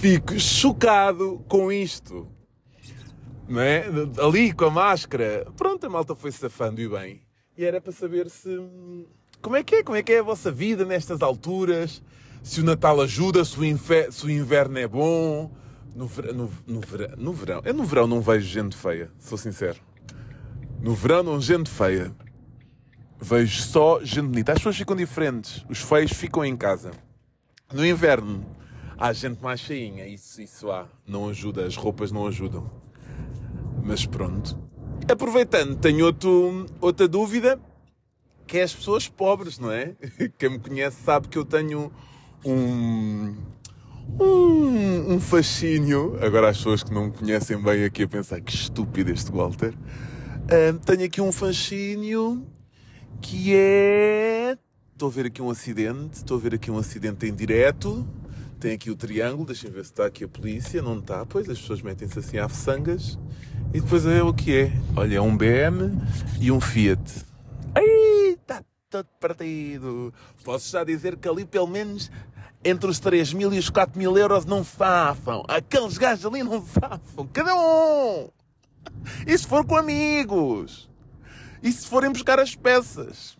Fico 0.00 0.40
chocado 0.40 1.44
com 1.46 1.70
isto. 1.70 2.26
Não 3.46 3.60
é? 3.60 3.84
Ali 4.24 4.54
com 4.54 4.64
a 4.64 4.70
máscara. 4.70 5.46
Pronto, 5.54 5.84
a 5.84 5.90
malta 5.90 6.14
foi 6.14 6.32
safando 6.32 6.80
e 6.80 6.88
bem. 6.88 7.20
E 7.54 7.66
era 7.66 7.78
para 7.78 7.92
saber 7.92 8.30
se 8.30 8.48
como 9.42 9.56
é 9.56 9.62
que 9.62 9.74
é? 9.74 9.82
Como 9.82 9.98
é 9.98 10.02
que 10.02 10.14
é 10.14 10.20
a 10.20 10.22
vossa 10.22 10.50
vida 10.50 10.86
nestas 10.86 11.20
alturas? 11.20 12.02
Se 12.42 12.62
o 12.62 12.64
Natal 12.64 12.98
ajuda, 13.02 13.44
se 13.44 13.60
o, 13.60 13.64
infer... 13.64 14.10
se 14.10 14.24
o 14.24 14.30
inverno 14.30 14.78
é 14.78 14.88
bom. 14.88 15.52
No, 15.94 16.06
ver... 16.06 16.32
no... 16.32 16.50
No, 16.66 16.80
ver... 16.80 17.14
no 17.18 17.32
verão. 17.34 17.60
Eu 17.62 17.74
no 17.74 17.84
verão 17.84 18.06
não 18.06 18.22
vejo 18.22 18.48
gente 18.48 18.74
feia, 18.74 19.10
sou 19.18 19.36
sincero. 19.36 19.86
No 20.80 20.94
verão 20.94 21.22
não 21.22 21.40
gente 21.40 21.70
feia. 21.70 22.14
Vejo 23.20 23.62
só 23.62 24.00
gente 24.02 24.28
bonita. 24.28 24.52
As 24.52 24.58
pessoas 24.58 24.76
ficam 24.76 24.96
diferentes. 24.96 25.64
Os 25.68 25.80
feios 25.80 26.12
ficam 26.12 26.44
em 26.44 26.56
casa. 26.56 26.92
No 27.72 27.84
inverno 27.84 28.44
há 28.96 29.12
gente 29.12 29.42
mais 29.42 29.60
cheinha. 29.60 30.06
Isso, 30.06 30.40
isso 30.40 30.70
há. 30.70 30.86
Não 31.06 31.28
ajuda. 31.28 31.66
As 31.66 31.76
roupas 31.76 32.12
não 32.12 32.26
ajudam. 32.26 32.70
Mas 33.82 34.06
pronto. 34.06 34.58
Aproveitando, 35.10 35.76
tenho 35.76 36.04
outro, 36.04 36.66
outra 36.80 37.08
dúvida 37.08 37.60
que 38.48 38.56
é 38.56 38.62
as 38.62 38.74
pessoas 38.74 39.06
pobres, 39.06 39.58
não 39.58 39.70
é? 39.70 39.94
Quem 40.38 40.48
me 40.48 40.58
conhece 40.58 40.96
sabe 41.04 41.28
que 41.28 41.36
eu 41.36 41.44
tenho 41.44 41.92
um, 42.44 43.36
um, 44.18 45.14
um 45.14 45.20
fascínio. 45.20 46.18
Agora, 46.22 46.48
as 46.48 46.56
pessoas 46.56 46.82
que 46.82 46.92
não 46.92 47.06
me 47.06 47.12
conhecem 47.12 47.60
bem 47.62 47.84
aqui 47.84 48.04
a 48.04 48.08
pensar 48.08 48.40
que 48.40 48.54
estúpido 48.54 49.12
este 49.12 49.30
Walter. 49.30 49.74
Tenho 50.86 51.04
aqui 51.04 51.20
um 51.20 51.30
fascínio 51.30 52.46
que 53.20 53.54
é. 53.54 54.56
Estou 54.92 55.08
a 55.08 55.12
ver 55.12 55.26
aqui 55.26 55.42
um 55.42 55.50
acidente, 55.50 56.16
estou 56.16 56.38
a 56.38 56.40
ver 56.40 56.54
aqui 56.54 56.70
um 56.70 56.78
acidente 56.78 57.26
em 57.26 57.34
direto. 57.34 58.08
Tem 58.58 58.72
aqui 58.72 58.90
o 58.90 58.96
triângulo, 58.96 59.44
deixem 59.44 59.70
ver 59.70 59.84
se 59.84 59.92
está 59.92 60.06
aqui 60.06 60.24
a 60.24 60.28
polícia. 60.28 60.80
Não 60.80 60.98
está, 60.98 61.26
pois 61.26 61.48
as 61.50 61.60
pessoas 61.60 61.82
metem-se 61.82 62.18
assim 62.18 62.38
à 62.38 62.48
façangas. 62.48 63.18
E 63.74 63.80
depois 63.80 64.06
é 64.06 64.22
o 64.22 64.32
que 64.32 64.56
é. 64.56 64.72
Olha, 64.96 65.16
é 65.16 65.20
um 65.20 65.36
BM 65.36 65.92
e 66.40 66.50
um 66.50 66.60
Fiat. 66.60 67.26
Ai, 67.74 68.30
está 68.30 68.64
todo 68.88 69.06
partido. 69.20 70.14
Posso 70.42 70.72
já 70.72 70.82
dizer 70.82 71.18
que 71.18 71.28
ali 71.28 71.44
pelo 71.44 71.66
menos 71.66 72.10
entre 72.64 72.90
os 72.90 72.98
3 72.98 73.34
mil 73.34 73.52
e 73.52 73.58
os 73.58 73.68
4 73.68 73.98
mil 73.98 74.16
euros 74.16 74.46
não 74.46 74.64
safam. 74.64 75.44
Aqueles 75.46 75.98
gajos 75.98 76.24
ali 76.24 76.42
não 76.42 76.64
safam. 76.64 77.26
Cada 77.32 77.54
um! 77.54 78.37
E 79.26 79.36
se 79.36 79.46
for 79.46 79.64
com 79.64 79.76
amigos? 79.76 80.88
E 81.62 81.72
se 81.72 81.86
forem 81.86 82.10
buscar 82.10 82.38
as 82.38 82.54
peças? 82.54 83.36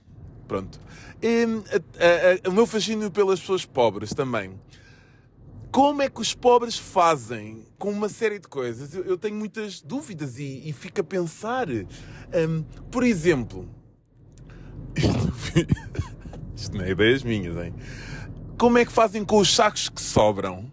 Pronto. 0.46 0.80
E, 1.22 1.44
a, 1.44 2.46
a, 2.46 2.48
a, 2.48 2.50
o 2.50 2.52
meu 2.52 2.66
fascínio 2.66 3.10
pelas 3.10 3.40
pessoas 3.40 3.64
pobres 3.64 4.14
também. 4.14 4.58
Como 5.70 6.00
é 6.00 6.08
que 6.08 6.20
os 6.20 6.34
pobres 6.34 6.78
fazem 6.78 7.66
com 7.78 7.90
uma 7.90 8.08
série 8.08 8.38
de 8.38 8.48
coisas? 8.48 8.94
Eu, 8.94 9.04
eu 9.04 9.18
tenho 9.18 9.34
muitas 9.34 9.80
dúvidas 9.80 10.38
e, 10.38 10.68
e 10.68 10.72
fico 10.72 11.00
a 11.00 11.04
pensar. 11.04 11.68
Um, 11.68 12.62
por 12.90 13.04
exemplo, 13.04 13.68
Isto 16.54 16.76
não 16.76 16.84
é 16.84 16.90
ideias 16.90 17.22
minhas, 17.22 17.56
hein? 17.56 17.74
Como 18.58 18.78
é 18.78 18.84
que 18.84 18.92
fazem 18.92 19.24
com 19.24 19.38
os 19.38 19.54
sacos 19.54 19.88
que 19.88 20.00
sobram? 20.00 20.70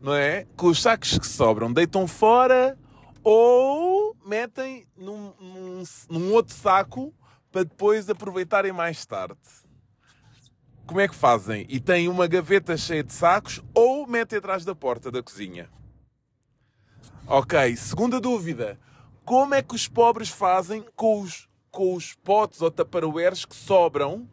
Não 0.00 0.14
é? 0.14 0.46
Com 0.56 0.68
os 0.68 0.80
sacos 0.80 1.18
que 1.18 1.26
sobram, 1.26 1.72
deitam 1.72 2.06
fora 2.06 2.78
ou 3.22 3.91
metem 4.24 4.86
num, 4.96 5.32
num, 5.40 5.82
num 6.08 6.32
outro 6.32 6.54
saco 6.54 7.14
para 7.50 7.64
depois 7.64 8.08
aproveitarem 8.08 8.72
mais 8.72 9.04
tarde. 9.04 9.38
Como 10.86 11.00
é 11.00 11.08
que 11.08 11.14
fazem? 11.14 11.66
E 11.68 11.78
têm 11.78 12.08
uma 12.08 12.26
gaveta 12.26 12.76
cheia 12.76 13.04
de 13.04 13.12
sacos 13.12 13.62
ou 13.74 14.06
metem 14.06 14.38
atrás 14.38 14.64
da 14.64 14.74
porta 14.74 15.10
da 15.10 15.22
cozinha? 15.22 15.70
Ok, 17.26 17.76
segunda 17.76 18.20
dúvida. 18.20 18.78
Como 19.24 19.54
é 19.54 19.62
que 19.62 19.74
os 19.74 19.86
pobres 19.86 20.28
fazem 20.28 20.84
com 20.96 21.20
os 21.20 21.48
com 21.70 21.94
os 21.94 22.12
potes 22.12 22.60
ou 22.60 22.70
taparoeiros 22.70 23.46
que 23.46 23.56
sobram 23.56 24.28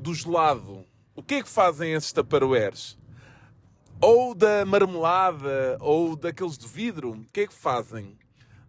do 0.00 0.12
gelado. 0.12 0.84
O 1.14 1.22
que 1.22 1.34
é 1.34 1.42
que 1.42 1.48
fazem 1.48 1.92
esses 1.92 2.12
taparoeiros? 2.12 2.98
ou 4.00 4.34
da 4.34 4.66
marmelada, 4.66 5.78
ou 5.80 6.16
daqueles 6.16 6.58
de 6.58 6.66
vidro, 6.66 7.12
o 7.12 7.24
que 7.32 7.40
é 7.40 7.46
que 7.46 7.54
fazem? 7.54 8.18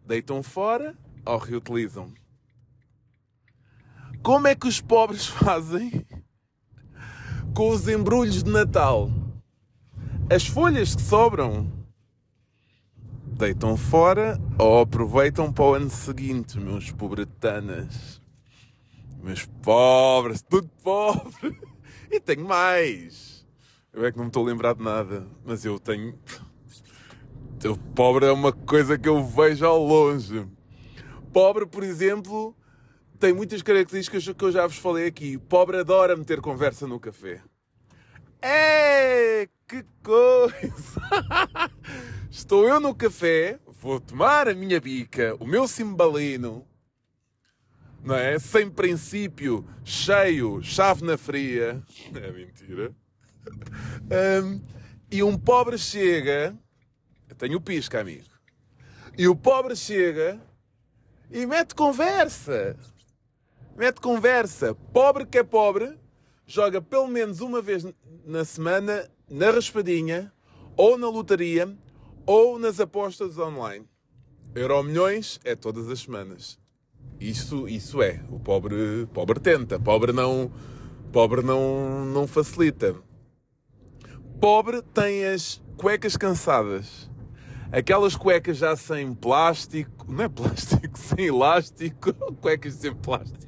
Deitam 0.05 0.43
fora 0.43 0.95
ou 1.25 1.37
reutilizam? 1.37 2.13
Como 4.21 4.47
é 4.47 4.55
que 4.55 4.67
os 4.67 4.81
pobres 4.81 5.25
fazem 5.27 6.05
com 7.53 7.69
os 7.69 7.87
embrulhos 7.87 8.43
de 8.43 8.49
Natal? 8.51 9.09
As 10.29 10.47
folhas 10.47 10.95
que 10.95 11.01
sobram 11.01 11.71
deitam 13.37 13.75
fora 13.75 14.39
ou 14.57 14.79
aproveitam 14.79 15.51
para 15.51 15.63
o 15.63 15.73
ano 15.73 15.89
seguinte, 15.89 16.57
meus 16.57 16.91
pobretanas. 16.91 18.21
Meus 19.21 19.45
pobres, 19.61 20.41
tudo 20.41 20.69
pobre. 20.83 21.59
E 22.11 22.19
tenho 22.19 22.47
mais. 22.47 23.45
Eu 23.91 24.05
é 24.05 24.11
que 24.11 24.17
não 24.17 24.25
me 24.25 24.29
estou 24.29 24.43
a 24.43 24.47
lembrar 24.47 24.75
de 24.75 24.83
nada, 24.83 25.27
mas 25.43 25.65
eu 25.65 25.79
tenho. 25.79 26.17
O 27.67 27.75
pobre 27.75 28.27
é 28.27 28.31
uma 28.31 28.53
coisa 28.53 28.95
que 28.95 29.09
eu 29.09 29.23
vejo 29.23 29.65
ao 29.65 29.83
longe. 29.83 30.45
Pobre, 31.33 31.65
por 31.65 31.83
exemplo, 31.83 32.55
tem 33.19 33.33
muitas 33.33 33.63
características 33.63 34.23
que 34.23 34.45
eu 34.45 34.51
já 34.51 34.67
vos 34.67 34.77
falei 34.77 35.07
aqui. 35.07 35.35
Pobre 35.35 35.79
adora 35.79 36.15
meter 36.15 36.41
conversa 36.41 36.85
no 36.85 36.99
café. 36.99 37.41
É, 38.39 39.49
que 39.67 39.83
coisa! 40.03 41.01
Estou 42.29 42.67
eu 42.67 42.79
no 42.79 42.93
café, 42.93 43.59
vou 43.81 43.99
tomar 43.99 44.47
a 44.47 44.53
minha 44.53 44.79
bica, 44.79 45.35
o 45.39 45.47
meu 45.47 45.67
cimbalino, 45.67 46.67
não 48.03 48.13
é? 48.13 48.37
Sem 48.37 48.69
princípio, 48.69 49.65
cheio, 49.83 50.61
chave 50.61 51.03
na 51.03 51.17
fria. 51.17 51.81
É 52.13 52.31
mentira. 52.31 52.95
Um, 54.43 54.61
e 55.09 55.23
um 55.23 55.35
pobre 55.35 55.79
chega, 55.79 56.55
eu 56.55 56.64
tenho 57.37 57.61
pisca, 57.61 57.99
amigo. 57.99 58.25
E 59.17 59.27
o 59.27 59.35
pobre 59.35 59.75
chega 59.75 60.39
e 61.31 61.45
mete 61.45 61.73
conversa. 61.73 62.77
Mete 63.75 63.99
conversa. 63.99 64.75
Pobre 64.93 65.25
que 65.25 65.37
é 65.37 65.43
pobre, 65.43 65.97
joga 66.45 66.81
pelo 66.81 67.07
menos 67.07 67.41
uma 67.41 67.61
vez 67.61 67.85
na 68.25 68.45
semana 68.45 69.09
na 69.29 69.51
raspadinha 69.51 70.31
ou 70.77 70.97
na 70.97 71.09
lotaria 71.09 71.75
ou 72.25 72.59
nas 72.59 72.79
apostas 72.79 73.37
online. 73.37 73.85
Euro 74.53 74.83
milhões 74.83 75.39
é 75.43 75.55
todas 75.55 75.89
as 75.89 75.99
semanas. 75.99 76.57
Isso, 77.19 77.67
isso 77.67 78.01
é. 78.01 78.23
O 78.29 78.39
pobre, 78.39 79.07
pobre 79.13 79.39
tenta. 79.39 79.79
Pobre 79.79 80.11
não, 80.11 80.51
pobre 81.11 81.41
não, 81.41 82.05
não 82.05 82.27
facilita. 82.27 82.95
Pobre 84.39 84.81
tem 84.81 85.25
as 85.25 85.61
cuecas 85.77 86.17
cansadas. 86.17 87.09
Aquelas 87.75 88.15
cuecas 88.15 88.55
já 88.55 88.73
sem 88.77 89.13
plástico, 89.13 90.09
não 90.09 90.23
é 90.23 90.29
plástico, 90.29 90.95
sem 90.97 91.25
elástico, 91.25 92.13
cuecas 92.39 92.75
sem 92.75 92.95
plástico. 92.95 93.43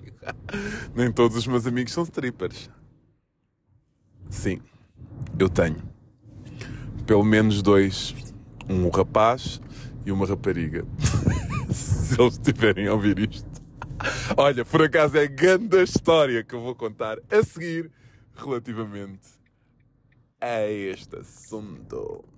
Nem 0.94 1.10
todos 1.14 1.38
os 1.38 1.48
meus 1.48 1.66
amigos 1.66 1.94
são 1.94 2.04
strippers. 2.04 2.70
Sim, 4.30 4.62
eu 5.40 5.48
tenho. 5.48 5.82
Pelo 7.06 7.24
menos 7.24 7.62
dois 7.62 8.14
um 8.70 8.90
rapaz 8.90 9.62
e 10.06 10.12
uma 10.12 10.26
rapariga. 10.26 10.86
Se 11.72 12.20
eles 12.20 12.34
estiverem 12.34 12.88
a 12.88 12.94
ouvir 12.96 13.32
isto. 13.32 13.64
Olha, 14.36 14.66
por 14.66 14.82
acaso 14.82 15.18
é 15.18 15.26
grande 15.26 15.78
a 15.78 15.84
história 15.84 16.44
que 16.44 16.54
eu 16.54 16.60
vou 16.60 16.76
contar 16.76 17.18
a 17.32 17.44
seguir 17.44 17.90
relativamente 18.36 19.30
a 20.42 20.68
este 20.68 21.16
assunto. 21.16 22.37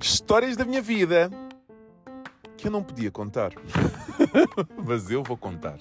Histórias 0.00 0.56
da 0.56 0.64
minha 0.64 0.82
vida 0.82 1.30
que 2.56 2.66
eu 2.66 2.70
não 2.70 2.82
podia 2.82 3.10
contar. 3.10 3.52
Mas 4.86 5.10
eu 5.10 5.22
vou 5.22 5.36
contar. 5.36 5.78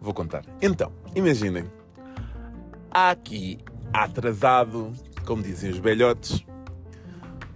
Vou 0.00 0.14
contar. 0.14 0.44
Então, 0.62 0.92
imaginem 1.14 1.70
aqui 2.90 3.58
atrasado, 3.92 4.92
como 5.26 5.42
dizem 5.42 5.70
os 5.70 5.78
velhotes, 5.78 6.44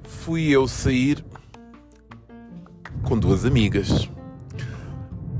fui 0.05 0.49
eu 0.49 0.67
sair 0.69 1.25
com 3.07 3.19
duas 3.19 3.45
amigas. 3.45 4.09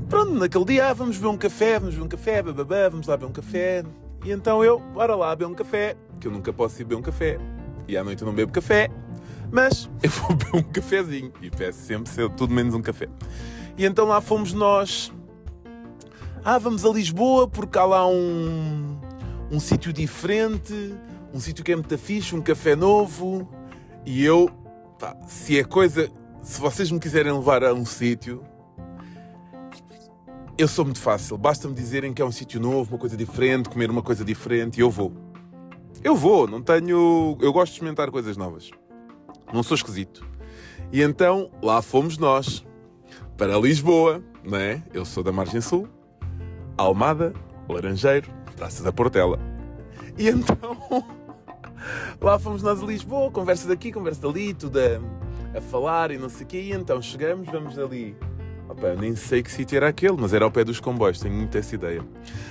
Pronto, 0.09 0.33
naquele 0.33 0.65
dia, 0.65 0.89
ah, 0.89 0.93
vamos 0.93 1.17
beber 1.17 1.29
um 1.29 1.37
café, 1.37 1.79
vamos 1.79 1.95
beber 1.95 2.05
um 2.05 2.09
café, 2.09 2.41
bababá, 2.41 2.89
vamos 2.89 3.07
lá 3.07 3.17
beber 3.17 3.29
um 3.29 3.33
café. 3.33 3.83
E 4.23 4.31
então 4.31 4.63
eu, 4.63 4.79
bora 4.79 5.15
lá 5.15 5.35
beber 5.35 5.51
um 5.51 5.55
café, 5.55 5.95
que 6.19 6.27
eu 6.27 6.31
nunca 6.31 6.51
posso 6.51 6.81
ir 6.81 6.85
beber 6.85 6.99
um 6.99 7.01
café. 7.01 7.39
E 7.87 7.97
à 7.97 8.03
noite 8.03 8.21
eu 8.21 8.25
não 8.27 8.33
bebo 8.33 8.51
café, 8.51 8.89
mas 9.51 9.89
eu 10.03 10.09
vou 10.09 10.35
beber 10.35 10.55
um 10.55 10.63
cafezinho. 10.63 11.31
E 11.41 11.49
peço 11.49 11.79
sempre 11.79 12.11
ser 12.11 12.29
tudo 12.31 12.53
menos 12.53 12.73
um 12.73 12.81
café. 12.81 13.07
E 13.77 13.85
então 13.85 14.05
lá 14.05 14.21
fomos 14.21 14.53
nós. 14.53 15.11
Ah, 16.43 16.57
vamos 16.57 16.85
a 16.85 16.89
Lisboa 16.89 17.47
porque 17.47 17.77
há 17.77 17.85
lá 17.85 18.07
um, 18.07 18.99
um 19.51 19.59
sítio 19.59 19.91
diferente, 19.91 20.93
um 21.33 21.39
sítio 21.39 21.63
que 21.63 21.71
é 21.71 21.75
muito 21.75 21.97
fixe, 21.97 22.35
um 22.35 22.41
café 22.41 22.75
novo. 22.75 23.49
E 24.05 24.23
eu, 24.23 24.49
pá, 24.99 25.15
se 25.27 25.59
é 25.59 25.63
coisa, 25.63 26.09
se 26.41 26.59
vocês 26.59 26.91
me 26.91 26.99
quiserem 26.99 27.31
levar 27.31 27.63
a 27.63 27.73
um 27.73 27.85
sítio, 27.85 28.43
eu 30.59 30.67
sou 30.67 30.83
muito 30.83 30.99
fácil. 30.99 31.37
Basta-me 31.37 31.73
dizerem 31.73 32.13
que 32.13 32.21
é 32.21 32.25
um 32.25 32.33
sítio 32.33 32.59
novo, 32.59 32.91
uma 32.91 32.99
coisa 32.99 33.15
diferente, 33.15 33.69
comer 33.69 33.89
uma 33.89 34.03
coisa 34.03 34.25
diferente 34.25 34.77
e 34.77 34.81
eu 34.81 34.91
vou. 34.91 35.13
Eu 36.03 36.17
vou, 36.17 36.47
não 36.47 36.61
tenho. 36.61 37.37
Eu 37.39 37.53
gosto 37.53 37.71
de 37.71 37.77
experimentar 37.77 38.11
coisas 38.11 38.35
novas. 38.35 38.69
Não 39.53 39.63
sou 39.63 39.75
esquisito. 39.75 40.27
E 40.91 41.01
então 41.01 41.49
lá 41.63 41.81
fomos 41.81 42.17
nós 42.17 42.65
para 43.37 43.57
Lisboa, 43.57 44.21
não 44.43 44.57
é? 44.57 44.83
Eu 44.93 45.05
sou 45.05 45.23
da 45.23 45.31
Margem 45.31 45.61
Sul, 45.61 45.87
Almada, 46.77 47.33
Laranjeiro, 47.69 48.29
Praça 48.57 48.83
da 48.83 48.91
Portela. 48.91 49.39
E 50.17 50.27
então, 50.27 51.05
lá 52.19 52.37
fomos 52.37 52.61
nós 52.61 52.83
a 52.83 52.85
Lisboa, 52.85 53.31
conversa 53.31 53.65
daqui, 53.65 53.93
conversa 53.93 54.19
dali, 54.19 54.53
tudo 54.53 54.77
a, 54.77 55.57
a 55.57 55.61
falar 55.61 56.11
e 56.11 56.17
não 56.17 56.27
sei 56.27 56.45
o 56.45 56.47
quê. 56.47 56.61
E 56.63 56.73
então 56.73 57.01
chegamos, 57.01 57.47
vamos 57.47 57.79
ali. 57.79 58.17
Opa, 58.69 58.93
nem 58.93 59.15
sei 59.15 59.41
que 59.41 59.51
sítio 59.51 59.77
era 59.77 59.87
aquele, 59.87 60.15
mas 60.15 60.31
era 60.31 60.45
ao 60.45 60.51
pé 60.51 60.63
dos 60.63 60.79
comboios, 60.79 61.19
tenho 61.19 61.33
muita 61.33 61.57
essa 61.57 61.73
ideia. 61.73 62.05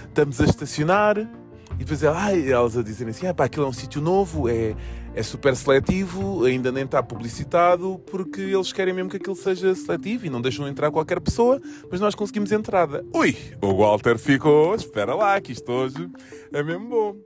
Estamos 0.09 0.41
a 0.41 0.45
estacionar 0.45 1.17
e 1.17 1.85
depois 1.85 2.03
ai, 2.03 2.51
elas 2.51 2.77
a 2.77 2.83
dizerem 2.83 3.13
assim: 3.13 3.29
ah, 3.29 3.33
pá, 3.33 3.45
aquilo 3.45 3.65
é 3.65 3.69
um 3.69 3.73
sítio 3.73 4.01
novo, 4.01 4.49
é, 4.49 4.75
é 5.15 5.23
super 5.23 5.55
seletivo, 5.55 6.45
ainda 6.45 6.73
nem 6.73 6.85
está 6.85 7.01
publicitado, 7.01 8.01
porque 8.11 8.41
eles 8.41 8.73
querem 8.73 8.93
mesmo 8.93 9.09
que 9.09 9.17
aquilo 9.17 9.37
seja 9.37 9.73
seletivo 9.77 10.27
e 10.27 10.31
não 10.31 10.41
deixam 10.41 10.67
entrar 10.67 10.91
qualquer 10.91 11.21
pessoa, 11.21 11.61
mas 11.89 12.01
nós 12.01 12.17
conseguimos 12.17 12.51
entrada. 12.51 13.05
Ui, 13.15 13.37
o 13.63 13.77
Walter 13.77 14.19
ficou, 14.19 14.75
espera 14.75 15.15
lá, 15.15 15.41
que 15.41 15.53
isto 15.53 15.71
hoje 15.71 16.11
é 16.53 16.63
mesmo 16.65 16.89
bom. 16.89 17.17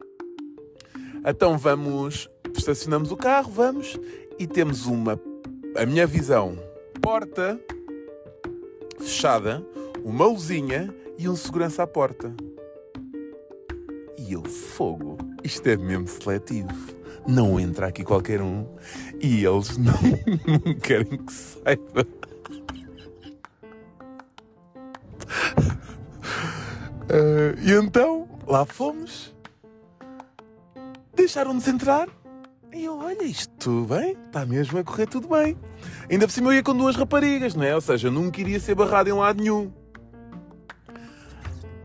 Então 1.25 1.57
vamos, 1.57 2.29
estacionamos 2.55 3.11
o 3.11 3.17
carro, 3.17 3.51
vamos, 3.51 3.99
e 4.39 4.47
temos 4.47 4.85
uma, 4.85 5.19
a 5.77 5.87
minha 5.87 6.07
visão, 6.07 6.59
porta 7.01 7.59
fechada, 9.03 9.65
uma 10.05 10.27
luzinha 10.27 10.95
e 11.19 11.29
um 11.29 11.37
segurança 11.37 11.83
à 11.83 11.87
porta. 11.87 12.35
E 14.19 14.33
eu, 14.33 14.45
fogo, 14.45 15.19
isto 15.45 15.67
é 15.67 15.77
mesmo 15.77 16.09
seletivo 16.09 17.03
não 17.27 17.59
entra 17.59 17.87
aqui 17.87 18.05
qualquer 18.05 18.41
um 18.41 18.67
e 19.21 19.45
eles 19.45 19.77
não, 19.79 19.95
querem 20.83 21.19
que 21.19 21.33
saiba. 21.33 22.07
Uh, 27.05 27.59
e 27.61 27.73
então, 27.73 28.29
lá 28.47 28.65
fomos. 28.65 29.35
Deixaram-nos 31.15 31.69
entrar. 31.69 32.09
E 32.75 32.85
eu, 32.85 32.99
olha, 32.99 33.25
isto 33.25 33.53
tudo 33.59 33.95
bem, 33.95 34.17
está 34.27 34.47
mesmo 34.47 34.79
a 34.79 34.85
correr 34.85 35.07
tudo 35.07 35.29
bem. 35.29 35.57
Ainda 36.11 36.27
por 36.27 36.33
cima 36.33 36.49
eu 36.49 36.55
ia 36.55 36.63
com 36.63 36.75
duas 36.75 36.97
raparigas, 36.97 37.55
não 37.55 37.65
é? 37.65 37.75
Ou 37.75 37.81
seja, 37.81 38.11
nunca 38.11 38.41
iria 38.41 38.59
ser 38.59 38.75
barrado 38.75 39.09
em 39.09 39.13
lado 39.13 39.43
nenhum. 39.43 39.71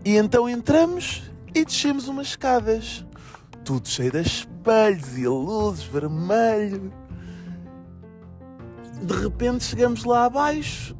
E 0.05 0.15
então 0.15 0.47
entramos 0.47 1.29
e 1.53 1.65
descemos 1.65 2.07
umas 2.07 2.27
escadas 2.27 3.05
tudo 3.67 3.85
cheio 3.85 4.09
de 4.09 4.21
espelhos 4.21 5.17
e 5.17 5.27
luzes 5.27 5.83
vermelho. 5.83 6.89
De 9.03 9.13
repente 9.13 9.65
chegamos 9.65 10.05
lá 10.05 10.23
abaixo. 10.23 10.95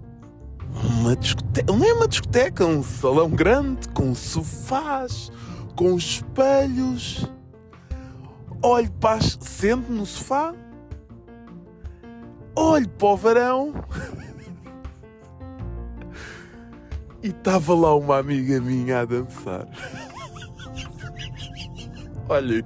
Uma 1.00 1.16
discoteca, 1.16 1.72
não 1.72 1.82
é 1.82 1.94
uma 1.94 2.10
discoteca, 2.10 2.66
um 2.66 2.84
salão 2.84 3.30
grande 3.30 3.88
com 3.94 4.14
sofás, 4.14 5.32
com 5.78 5.96
espelhos. 5.96 7.26
Olho 8.62 8.92
para 8.94 9.22
sento 9.22 9.92
no 9.92 10.06
sofá. 10.06 10.54
Olho 12.56 12.90
para 12.90 13.08
o 13.08 13.18
varão. 13.18 13.74
E 17.24 17.30
estava 17.30 17.74
lá 17.74 17.96
uma 17.96 18.20
amiga 18.20 18.62
minha 18.62 19.02
a 19.02 19.06
dançar. 19.06 19.68
Olhem, 22.30 22.64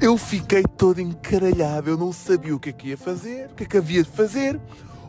eu 0.00 0.16
fiquei 0.16 0.64
todo 0.76 1.00
encaralhado, 1.00 1.90
eu 1.90 1.96
não 1.96 2.12
sabia 2.12 2.56
o 2.56 2.58
que 2.58 2.70
é 2.70 2.72
que 2.72 2.88
ia 2.88 2.96
fazer, 2.96 3.50
o 3.50 3.54
que 3.54 3.64
é 3.64 3.66
que 3.66 3.76
havia 3.76 4.02
de 4.02 4.10
fazer. 4.10 4.60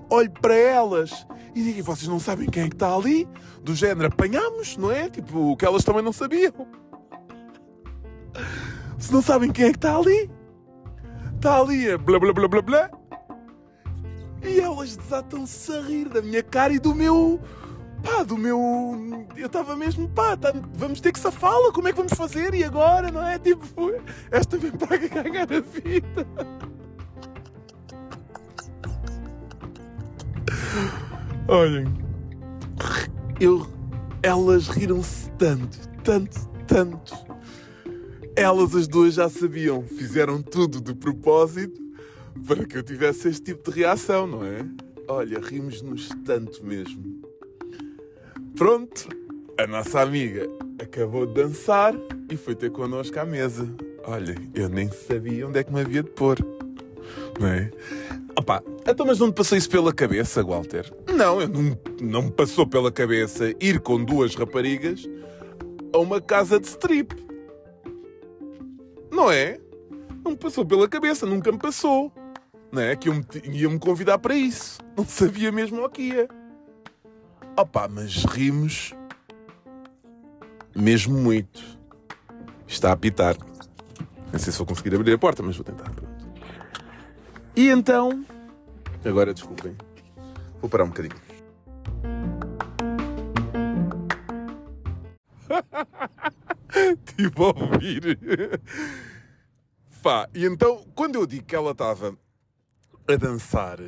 Olho 0.10 0.30
para 0.30 0.56
elas 0.56 1.26
e 1.56 1.64
digo, 1.64 1.84
vocês 1.84 2.08
não 2.08 2.20
sabem 2.20 2.50
quem 2.50 2.64
é 2.64 2.68
que 2.68 2.76
está 2.76 2.94
ali? 2.94 3.28
Do 3.64 3.74
género, 3.74 4.08
apanhamos, 4.08 4.76
não 4.76 4.92
é? 4.92 5.10
Tipo, 5.10 5.52
o 5.52 5.58
que 5.58 5.66
elas 5.66 5.84
também 5.84 6.04
não 6.04 6.14
sabiam. 6.14 6.68
Se 9.04 9.12
não 9.12 9.22
sabem 9.22 9.52
quem 9.52 9.66
é 9.66 9.72
que 9.72 9.76
está 9.76 9.98
ali, 9.98 10.32
está 11.36 11.60
ali 11.60 11.92
a 11.92 11.98
blá 11.98 12.18
blá 12.18 12.32
blá 12.32 12.48
blá 12.48 12.62
blá. 12.62 12.90
E 14.42 14.62
elas 14.62 14.96
desatam-se 14.96 15.74
a 15.74 15.82
rir 15.82 16.08
da 16.08 16.22
minha 16.22 16.42
cara 16.42 16.72
e 16.72 16.80
do 16.80 16.96
meu. 16.96 17.38
Pá, 18.02 18.24
do 18.24 18.38
meu. 18.38 19.28
Eu 19.36 19.48
estava 19.48 19.76
mesmo, 19.76 20.08
pá, 20.08 20.38
tá, 20.38 20.54
vamos 20.76 21.02
ter 21.02 21.12
que 21.12 21.20
safá-la, 21.20 21.74
como 21.74 21.90
é 21.90 21.92
que 21.92 21.98
vamos 21.98 22.14
fazer? 22.14 22.54
E 22.54 22.64
agora, 22.64 23.12
não 23.12 23.28
é? 23.28 23.38
Tipo, 23.38 23.92
esta 24.32 24.58
vem 24.58 24.72
para 24.72 24.96
ganhar 24.96 25.52
a 25.52 25.60
vida. 25.60 26.26
Olhem, 31.50 31.94
eu, 33.38 33.68
elas 34.24 34.70
riram-se 34.70 35.30
tanto, 35.32 35.90
tanto, 36.06 36.48
tanto. 36.66 37.33
Elas 38.36 38.76
as 38.76 38.88
duas 38.88 39.14
já 39.14 39.30
sabiam, 39.30 39.84
fizeram 39.84 40.42
tudo 40.42 40.82
de 40.82 40.96
propósito 40.96 41.80
para 42.48 42.66
que 42.66 42.78
eu 42.78 42.84
tivesse 42.84 43.28
este 43.28 43.44
tipo 43.44 43.70
de 43.70 43.80
reação, 43.80 44.26
não 44.26 44.44
é? 44.44 44.66
Olha, 45.08 45.40
rimos-nos 45.40 46.10
tanto 46.26 46.66
mesmo. 46.66 47.22
Pronto, 48.56 49.08
a 49.58 49.68
nossa 49.68 50.02
amiga 50.02 50.48
acabou 50.82 51.28
de 51.28 51.36
dançar 51.36 51.94
e 52.32 52.36
foi 52.36 52.56
ter 52.56 52.72
connosco 52.72 53.20
à 53.20 53.26
mesa. 53.26 53.72
Olha, 54.06 54.36
eu 54.56 54.68
nem 54.68 54.90
sabia 54.92 55.48
onde 55.48 55.60
é 55.60 55.64
que 55.64 55.72
me 55.72 55.82
havia 55.82 56.02
de 56.02 56.10
pôr. 56.10 56.38
Não 57.40 57.48
é? 57.48 57.70
Opa, 58.36 58.64
então 58.88 59.06
mas 59.06 59.20
não 59.20 59.28
me 59.28 59.34
passou 59.34 59.56
isso 59.56 59.70
pela 59.70 59.94
cabeça, 59.94 60.44
Walter? 60.44 60.92
Não, 61.14 61.40
eu 61.40 61.48
não, 61.48 61.78
não 62.02 62.22
me 62.24 62.32
passou 62.32 62.66
pela 62.66 62.92
cabeça 62.92 63.54
ir 63.60 63.80
com 63.80 64.04
duas 64.04 64.34
raparigas 64.34 65.08
a 65.94 66.00
uma 66.00 66.20
casa 66.20 66.60
de 66.60 66.66
strip. 66.68 67.14
Não 69.14 69.32
é? 69.32 69.60
Não 70.26 70.32
me 70.32 70.38
passou 70.38 70.66
pela 70.66 70.90
cabeça, 70.90 71.28
nunca 71.28 71.52
me 71.52 71.60
passou. 71.60 72.12
Não 72.72 72.82
é? 72.82 72.96
Que 72.96 73.10
ia-me 73.52 73.78
convidar 73.78 74.18
para 74.18 74.34
isso. 74.34 74.80
Não 74.98 75.06
sabia 75.06 75.52
mesmo 75.52 75.86
o 75.86 75.90
que 75.90 76.02
ia. 76.02 76.28
Opa, 77.56 77.88
mas 77.88 78.26
rimos 78.26 78.96
mesmo 80.76 81.16
muito. 81.16 81.62
Está 82.68 82.90
a 82.90 82.94
apitar. 82.94 83.38
Não 84.32 84.40
sei 84.40 84.52
se 84.52 84.58
vou 84.58 84.66
conseguir 84.66 84.96
abrir 84.96 85.14
a 85.14 85.18
porta, 85.20 85.44
mas 85.44 85.56
vou 85.56 85.64
tentar. 85.64 85.92
Pronto. 85.92 86.28
E 87.56 87.70
então. 87.70 88.26
Agora 89.06 89.32
desculpem. 89.32 89.78
Vou 90.60 90.68
parar 90.68 90.86
um 90.86 90.88
bocadinho. 90.88 91.22
Estive 97.18 97.34
a 97.38 97.46
ouvir. 97.46 98.20
Pá, 100.02 100.28
e 100.34 100.46
então, 100.46 100.86
quando 100.96 101.16
eu 101.16 101.26
digo 101.26 101.46
que 101.46 101.56
ela 101.56 101.72
estava 101.72 102.18
a 103.08 103.16
dançar, 103.16 103.80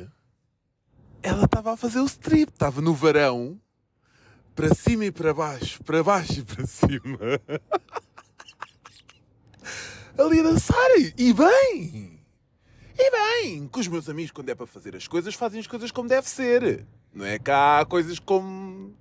ela 1.22 1.44
estava 1.44 1.72
a 1.72 1.76
fazer 1.76 2.00
o 2.00 2.06
strip, 2.06 2.52
estava 2.52 2.80
no 2.80 2.94
varão, 2.94 3.60
para 4.54 4.74
cima 4.74 5.04
e 5.04 5.12
para 5.12 5.34
baixo, 5.34 5.82
para 5.82 6.02
baixo 6.02 6.40
e 6.40 6.44
para 6.44 6.64
cima. 6.66 7.18
Ali 10.16 10.40
a 10.40 10.42
dançar, 10.44 10.90
e 11.18 11.32
bem! 11.32 12.16
E 12.98 13.10
bem, 13.10 13.68
com 13.68 13.78
os 13.78 13.88
meus 13.88 14.08
amigos, 14.08 14.30
quando 14.30 14.48
é 14.48 14.54
para 14.54 14.66
fazer 14.66 14.96
as 14.96 15.06
coisas, 15.06 15.34
fazem 15.34 15.60
as 15.60 15.66
coisas 15.66 15.90
como 15.90 16.08
deve 16.08 16.28
ser. 16.28 16.86
Não 17.12 17.26
é 17.26 17.38
que 17.38 17.50
há 17.50 17.84
coisas 17.86 18.18
como. 18.18 18.94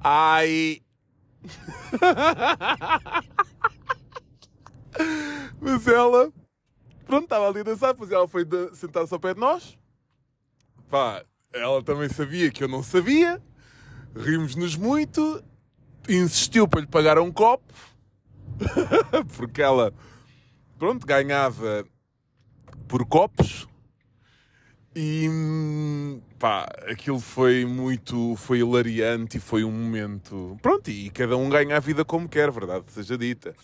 Ai. 0.00 0.82
Mas 5.60 5.86
ela, 5.86 6.32
pronto, 7.06 7.24
estava 7.24 7.48
ali 7.48 7.60
a 7.60 7.64
dançar, 7.64 7.92
depois 7.92 8.10
ela 8.10 8.26
foi 8.26 8.46
sentar-se 8.74 9.12
ao 9.12 9.20
pé 9.20 9.34
de 9.34 9.40
nós. 9.40 9.78
Pá, 10.90 11.22
ela 11.52 11.82
também 11.82 12.08
sabia 12.08 12.50
que 12.50 12.64
eu 12.64 12.68
não 12.68 12.82
sabia. 12.82 13.42
Rimos-nos 14.14 14.76
muito. 14.76 15.42
Insistiu 16.08 16.66
para 16.66 16.80
lhe 16.80 16.86
pagar 16.86 17.18
um 17.18 17.30
copo. 17.30 17.74
Porque 19.36 19.62
ela, 19.62 19.92
pronto, 20.78 21.06
ganhava 21.06 21.84
por 22.86 23.06
copos. 23.06 23.68
E 24.96 25.28
pá, 26.38 26.66
aquilo 26.90 27.20
foi 27.20 27.64
muito, 27.64 28.34
foi 28.36 28.60
hilariante 28.60 29.36
e 29.36 29.40
foi 29.40 29.64
um 29.64 29.70
momento. 29.70 30.56
Pronto, 30.62 30.90
e 30.90 31.10
cada 31.10 31.36
um 31.36 31.48
ganha 31.48 31.76
a 31.76 31.80
vida 31.80 32.04
como 32.04 32.28
quer, 32.28 32.50
verdade 32.50 32.84
seja 32.88 33.16
dita. 33.16 33.54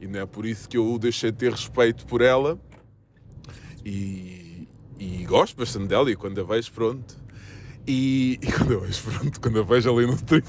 E 0.00 0.06
não 0.06 0.20
é 0.20 0.26
por 0.26 0.46
isso 0.46 0.68
que 0.68 0.76
eu 0.76 0.98
deixei 0.98 1.32
de 1.32 1.38
ter 1.38 1.50
respeito 1.50 2.06
por 2.06 2.20
ela. 2.20 2.58
E, 3.84 4.68
e 4.98 5.24
gosto 5.24 5.56
bastante 5.56 5.88
dela. 5.88 6.10
E 6.10 6.16
quando 6.16 6.40
a 6.40 6.44
vejo, 6.44 6.72
pronto. 6.72 7.16
E, 7.86 8.38
e 8.42 8.52
quando 8.52 8.76
a 8.76 8.80
vejo, 8.80 9.02
pronto, 9.02 9.40
quando 9.40 9.60
a 9.60 9.62
vejo 9.62 9.96
ali 9.96 10.06
no 10.06 10.14
street. 10.14 10.46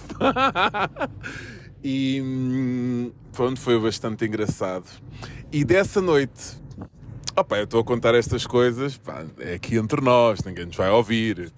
e 1.84 3.12
pronto, 3.32 3.60
foi 3.60 3.80
bastante 3.80 4.26
engraçado. 4.26 4.86
E 5.52 5.66
dessa 5.66 6.00
noite, 6.00 6.62
opa, 7.40 7.58
eu 7.58 7.64
estou 7.64 7.82
a 7.82 7.84
contar 7.84 8.16
estas 8.16 8.46
coisas, 8.46 8.98
pá, 8.98 9.26
é 9.40 9.56
aqui 9.56 9.76
entre 9.76 10.02
nós, 10.02 10.44
ninguém 10.44 10.66
nos 10.66 10.76
vai 10.76 10.90
ouvir. 10.90 11.52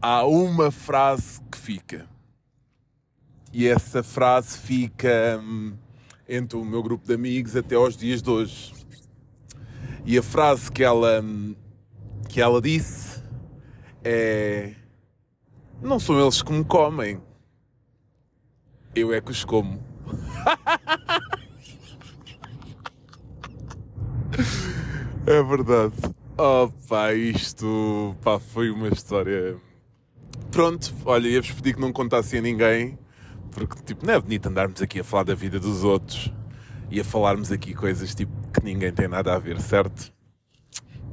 Há 0.00 0.24
uma 0.24 0.70
frase 0.70 1.40
que 1.50 1.58
fica. 1.58 2.06
E 3.52 3.66
essa 3.66 4.02
frase 4.02 4.58
fica. 4.58 5.40
Hum, 5.42 5.74
entre 6.28 6.56
o 6.58 6.64
meu 6.64 6.82
grupo 6.82 7.06
de 7.06 7.14
amigos 7.14 7.54
até 7.56 7.74
aos 7.74 7.96
dias 7.96 8.22
de 8.22 8.30
hoje. 8.30 8.74
E 10.04 10.18
a 10.18 10.22
frase 10.22 10.70
que 10.70 10.82
ela, 10.82 11.24
que 12.28 12.40
ela 12.40 12.60
disse 12.60 13.22
é: 14.02 14.74
Não 15.82 15.98
são 15.98 16.20
eles 16.20 16.42
que 16.42 16.52
me 16.52 16.64
comem, 16.64 17.20
eu 18.94 19.12
é 19.12 19.20
que 19.20 19.30
os 19.30 19.44
como. 19.44 19.82
é 25.26 25.42
verdade. 25.42 25.94
Oh 26.36 26.68
pá, 26.88 27.12
isto 27.14 28.16
pá, 28.22 28.38
foi 28.38 28.70
uma 28.70 28.88
história. 28.88 29.56
Pronto, 30.50 30.94
olha, 31.04 31.28
ia-vos 31.28 31.52
pedir 31.52 31.74
que 31.74 31.80
não 31.80 31.92
contassem 31.92 32.38
a 32.38 32.42
ninguém 32.42 32.98
porque, 33.54 33.80
tipo, 33.82 34.04
não 34.04 34.14
é 34.14 34.20
bonito 34.20 34.48
andarmos 34.48 34.82
aqui 34.82 34.98
a 34.98 35.04
falar 35.04 35.22
da 35.22 35.34
vida 35.34 35.60
dos 35.60 35.84
outros 35.84 36.32
e 36.90 37.00
a 37.00 37.04
falarmos 37.04 37.52
aqui 37.52 37.72
coisas, 37.72 38.12
tipo, 38.14 38.32
que 38.52 38.64
ninguém 38.64 38.92
tem 38.92 39.06
nada 39.06 39.32
a 39.32 39.38
ver, 39.38 39.60
certo? 39.60 40.12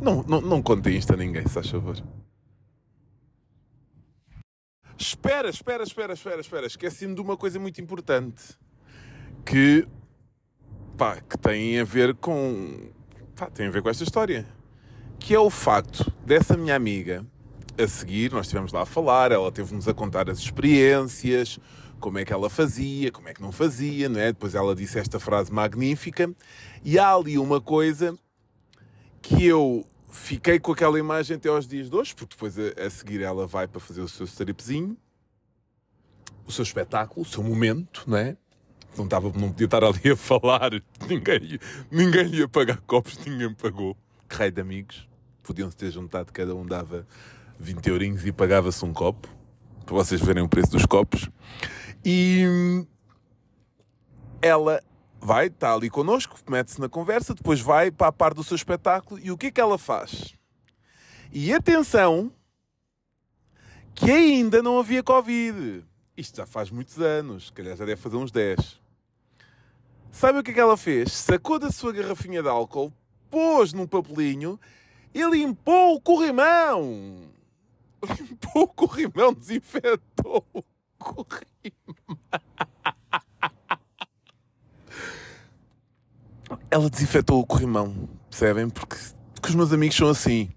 Não, 0.01 0.23
não, 0.23 0.41
não 0.41 0.61
contem 0.61 0.97
isto 0.97 1.13
a 1.13 1.17
ninguém, 1.17 1.43
se 1.43 1.53
faz 1.53 1.69
favor. 1.69 2.03
Espera, 4.97 5.49
espera, 5.49 5.83
espera, 5.83 6.13
espera, 6.13 6.41
espera. 6.41 6.65
Esqueci-me 6.65 7.13
de 7.13 7.21
uma 7.21 7.37
coisa 7.37 7.59
muito 7.59 7.79
importante. 7.79 8.57
Que, 9.45 9.87
pá, 10.97 11.21
que 11.21 11.37
tem 11.37 11.79
a 11.79 11.83
ver 11.83 12.15
com... 12.15 12.89
Tem 13.53 13.67
a 13.67 13.71
ver 13.71 13.81
com 13.81 13.89
esta 13.89 14.03
história. 14.03 14.45
Que 15.19 15.35
é 15.35 15.39
o 15.39 15.49
facto 15.49 16.11
dessa 16.25 16.57
minha 16.57 16.75
amiga, 16.75 17.25
a 17.77 17.87
seguir, 17.87 18.31
nós 18.31 18.45
estivemos 18.45 18.71
lá 18.71 18.81
a 18.81 18.85
falar, 18.85 19.31
ela 19.31 19.51
teve-nos 19.51 19.87
a 19.87 19.93
contar 19.93 20.29
as 20.29 20.39
experiências, 20.39 21.59
como 21.99 22.17
é 22.17 22.25
que 22.25 22.33
ela 22.33 22.49
fazia, 22.49 23.11
como 23.11 23.29
é 23.29 23.33
que 23.33 23.41
não 23.41 23.51
fazia, 23.51 24.09
não 24.09 24.19
é? 24.19 24.31
Depois 24.31 24.55
ela 24.55 24.75
disse 24.75 24.99
esta 24.99 25.19
frase 25.19 25.51
magnífica. 25.51 26.33
E 26.83 26.97
há 26.97 27.13
ali 27.13 27.37
uma 27.37 27.61
coisa 27.61 28.17
que 29.21 29.45
eu 29.45 29.85
fiquei 30.09 30.59
com 30.59 30.71
aquela 30.71 30.99
imagem 30.99 31.37
até 31.37 31.47
aos 31.47 31.67
dias 31.67 31.89
de 31.89 31.95
hoje, 31.95 32.13
porque 32.15 32.35
depois 32.35 32.57
a, 32.57 32.85
a 32.85 32.89
seguir 32.89 33.21
ela 33.21 33.47
vai 33.47 33.67
para 33.67 33.79
fazer 33.79 34.01
o 34.01 34.09
seu 34.09 34.25
stripzinho, 34.25 34.97
o 36.45 36.51
seu 36.51 36.63
espetáculo, 36.63 37.21
o 37.21 37.25
seu 37.25 37.43
momento, 37.43 38.03
não 38.07 38.17
é? 38.17 38.35
Não, 38.97 39.05
estava, 39.05 39.31
não 39.37 39.51
podia 39.51 39.65
estar 39.65 39.83
ali 39.83 40.11
a 40.11 40.15
falar, 40.15 40.71
ninguém, 41.07 41.59
ninguém 41.89 42.35
ia 42.35 42.47
pagar 42.47 42.77
copos, 42.81 43.17
ninguém 43.25 43.53
pagou. 43.53 43.95
Que 44.27 44.37
rei 44.37 44.51
de 44.51 44.61
amigos. 44.61 45.07
Podiam-se 45.43 45.75
ter 45.75 45.91
juntado, 45.91 46.31
cada 46.31 46.55
um 46.55 46.65
dava 46.65 47.05
20 47.59 47.87
eurinhos 47.87 48.25
e 48.25 48.31
pagava-se 48.31 48.83
um 48.85 48.93
copo, 48.93 49.27
para 49.85 49.95
vocês 49.95 50.21
verem 50.21 50.43
o 50.43 50.49
preço 50.49 50.71
dos 50.71 50.85
copos. 50.85 51.29
E 52.03 52.85
ela 54.41 54.81
vai, 55.19 55.47
está 55.47 55.73
ali 55.73 55.89
connosco, 55.89 56.37
mete-se 56.49 56.81
na 56.81 56.89
conversa, 56.89 57.35
depois 57.35 57.61
vai 57.61 57.91
para 57.91 58.07
a 58.07 58.11
parte 58.11 58.37
do 58.37 58.43
seu 58.43 58.55
espetáculo 58.55 59.19
e 59.19 59.31
o 59.31 59.37
que 59.37 59.47
é 59.47 59.51
que 59.51 59.61
ela 59.61 59.77
faz? 59.77 60.33
E 61.31 61.53
atenção, 61.53 62.31
que 63.93 64.09
ainda 64.09 64.63
não 64.63 64.79
havia 64.79 65.03
Covid. 65.03 65.85
isto 66.17 66.37
já 66.37 66.45
faz 66.45 66.71
muitos 66.71 66.99
anos, 66.99 67.47
se 67.47 67.53
calhar 67.53 67.77
já 67.77 67.85
deve 67.85 68.01
fazer 68.01 68.17
uns 68.17 68.31
10. 68.31 68.80
Sabe 70.11 70.39
o 70.39 70.43
que 70.43 70.51
é 70.51 70.53
que 70.53 70.59
ela 70.59 70.75
fez? 70.75 71.13
Sacou 71.13 71.57
da 71.57 71.71
sua 71.71 71.93
garrafinha 71.93 72.43
de 72.43 72.49
álcool, 72.49 72.91
pôs 73.29 73.71
num 73.73 73.87
papelinho 73.87 74.59
e 75.13 75.23
limpou 75.23 75.95
o 75.95 76.01
corrimão. 76.01 77.31
Limpou 78.19 78.63
o 78.63 78.67
corrimão, 78.67 79.33
desinfetou 79.33 80.45
o 80.53 80.63
corrimão. 80.97 81.31
Ela 86.69 86.89
desinfetou 86.89 87.39
o 87.39 87.45
corrimão, 87.45 88.09
percebem? 88.29 88.69
Porque, 88.69 88.97
porque 89.33 89.47
os 89.49 89.55
meus 89.55 89.71
amigos 89.71 89.95
são 89.95 90.09
assim, 90.09 90.51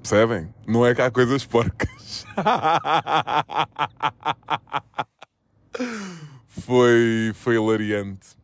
percebem? 0.00 0.52
Não 0.66 0.84
é 0.84 0.92
que 0.94 1.02
há 1.02 1.10
coisas 1.10 1.44
porcas. 1.44 2.24
foi, 6.48 7.32
foi 7.34 7.56
hilariante. 7.56 8.36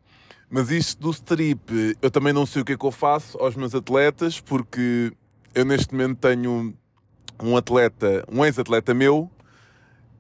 Mas 0.55 0.71
isto 0.71 1.01
do 1.01 1.11
strip, 1.13 1.97
eu 2.03 2.11
também 2.11 2.31
não 2.31 2.45
sei 2.45 2.61
o 2.61 2.65
que 2.67 2.75
é 2.75 2.77
que 2.77 2.85
eu 2.85 2.91
faço 2.91 3.39
aos 3.39 3.57
meus 3.57 3.75
atletas, 3.75 4.39
porque 4.39 5.11
eu 5.55 5.65
neste 5.65 5.95
momento 5.95 6.19
tenho 6.19 6.75
um 7.43 7.57
atleta, 7.57 8.23
um 8.31 8.45
ex-atleta 8.45 8.93
meu, 8.93 9.31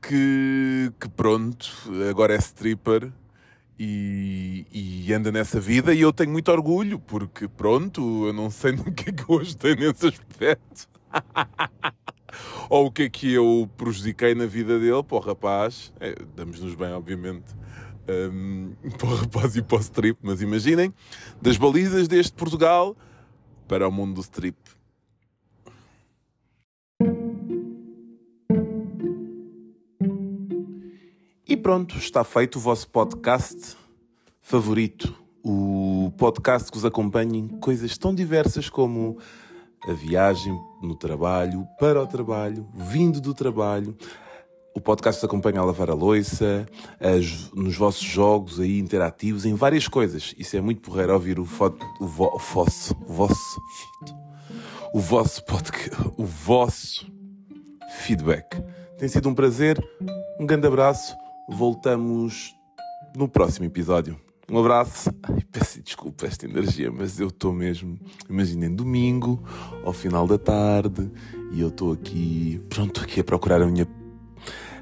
que, 0.00 0.90
que 0.98 1.06
pronto, 1.10 1.70
agora 2.08 2.34
é 2.34 2.38
stripper 2.38 3.12
e, 3.78 4.66
e, 4.72 5.12
anda 5.12 5.30
nessa 5.30 5.60
vida 5.60 5.92
e 5.92 6.00
eu 6.00 6.14
tenho 6.14 6.30
muito 6.30 6.50
orgulho, 6.50 6.98
porque 6.98 7.46
pronto, 7.46 8.26
eu 8.26 8.32
não 8.32 8.50
sei 8.50 8.72
no 8.72 8.90
que 8.90 9.10
é 9.10 9.12
que 9.12 9.30
eu 9.30 9.38
ajudei 9.38 9.76
nesse 9.76 10.06
aspecto. 10.06 10.88
Ou 12.70 12.86
o 12.86 12.90
que 12.90 13.02
é 13.02 13.10
que 13.10 13.34
eu 13.34 13.68
prejudiquei 13.76 14.34
na 14.34 14.46
vida 14.46 14.78
dele, 14.78 14.92
o 14.92 15.18
rapaz, 15.18 15.92
é, 16.00 16.14
damos-nos 16.34 16.74
bem, 16.74 16.90
obviamente, 16.94 17.54
um, 18.08 18.72
para 18.98 19.06
o 19.08 19.14
rapaz 19.14 19.56
e 19.56 19.62
para 19.62 19.78
o 19.78 19.80
strip, 19.80 20.18
mas 20.22 20.42
imaginem, 20.42 20.92
das 21.40 21.56
balizas 21.56 22.08
deste 22.08 22.32
Portugal 22.32 22.96
para 23.68 23.88
o 23.88 23.92
mundo 23.92 24.14
do 24.14 24.20
strip. 24.20 24.56
E 31.46 31.56
pronto, 31.56 31.96
está 31.98 32.24
feito 32.24 32.56
o 32.56 32.60
vosso 32.60 32.88
podcast 32.88 33.76
favorito. 34.40 35.14
O 35.44 36.12
podcast 36.16 36.70
que 36.70 36.78
vos 36.78 36.84
acompanha 36.84 37.36
em 37.38 37.48
coisas 37.48 37.98
tão 37.98 38.14
diversas 38.14 38.70
como 38.70 39.18
a 39.86 39.92
viagem 39.92 40.56
no 40.80 40.94
trabalho, 40.94 41.66
para 41.78 42.00
o 42.00 42.06
trabalho, 42.06 42.66
vindo 42.72 43.20
do 43.20 43.34
trabalho, 43.34 43.96
o 44.74 44.80
podcast 44.80 45.24
acompanha 45.24 45.60
a 45.60 45.64
lavar 45.64 45.90
a 45.90 45.94
louça, 45.94 46.66
nos 47.54 47.76
vossos 47.76 48.02
jogos 48.02 48.58
aí 48.58 48.78
interativos, 48.78 49.44
em 49.44 49.54
várias 49.54 49.86
coisas. 49.86 50.34
Isso 50.38 50.56
é 50.56 50.60
muito 50.60 50.80
porreiro 50.80 51.12
ouvir 51.12 51.38
o, 51.38 51.44
foto, 51.44 51.84
o, 52.00 52.06
vo, 52.06 52.30
o 52.34 52.38
vosso, 52.38 52.96
o 53.06 53.12
vosso, 53.12 53.60
o 54.94 54.98
vosso 55.00 55.44
podcast, 55.44 55.90
o 56.16 56.24
vosso 56.24 57.06
feedback. 58.00 58.62
Tem 58.98 59.08
sido 59.08 59.28
um 59.28 59.34
prazer, 59.34 59.82
um 60.40 60.46
grande 60.46 60.66
abraço. 60.66 61.14
Voltamos 61.48 62.54
no 63.16 63.28
próximo 63.28 63.66
episódio. 63.66 64.18
Um 64.50 64.58
abraço. 64.58 65.10
Ai, 65.22 65.40
peço 65.50 65.82
desculpa 65.82 66.26
esta 66.26 66.46
energia, 66.46 66.90
mas 66.90 67.18
eu 67.20 67.28
estou 67.28 67.52
mesmo. 67.52 67.98
Imaginem, 68.28 68.74
domingo, 68.74 69.42
ao 69.84 69.92
final 69.92 70.26
da 70.26 70.38
tarde, 70.38 71.10
e 71.52 71.60
eu 71.60 71.68
estou 71.68 71.92
aqui, 71.92 72.60
pronto, 72.68 73.02
aqui 73.02 73.20
a 73.20 73.24
procurar 73.24 73.62
a 73.62 73.66
minha 73.66 73.86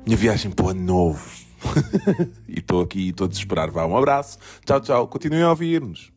minha 0.04 0.16
viagem 0.16 0.50
para 0.50 0.66
o 0.66 0.68
ano 0.70 0.82
novo. 0.82 1.30
e 2.48 2.58
estou 2.58 2.80
aqui, 2.80 3.10
estou 3.10 3.26
a 3.26 3.28
desesperar. 3.28 3.70
Vá, 3.70 3.84
um 3.86 3.96
abraço. 3.96 4.38
Tchau, 4.64 4.80
tchau. 4.80 5.08
Continuem 5.08 5.42
a 5.42 5.50
ouvir-nos. 5.50 6.12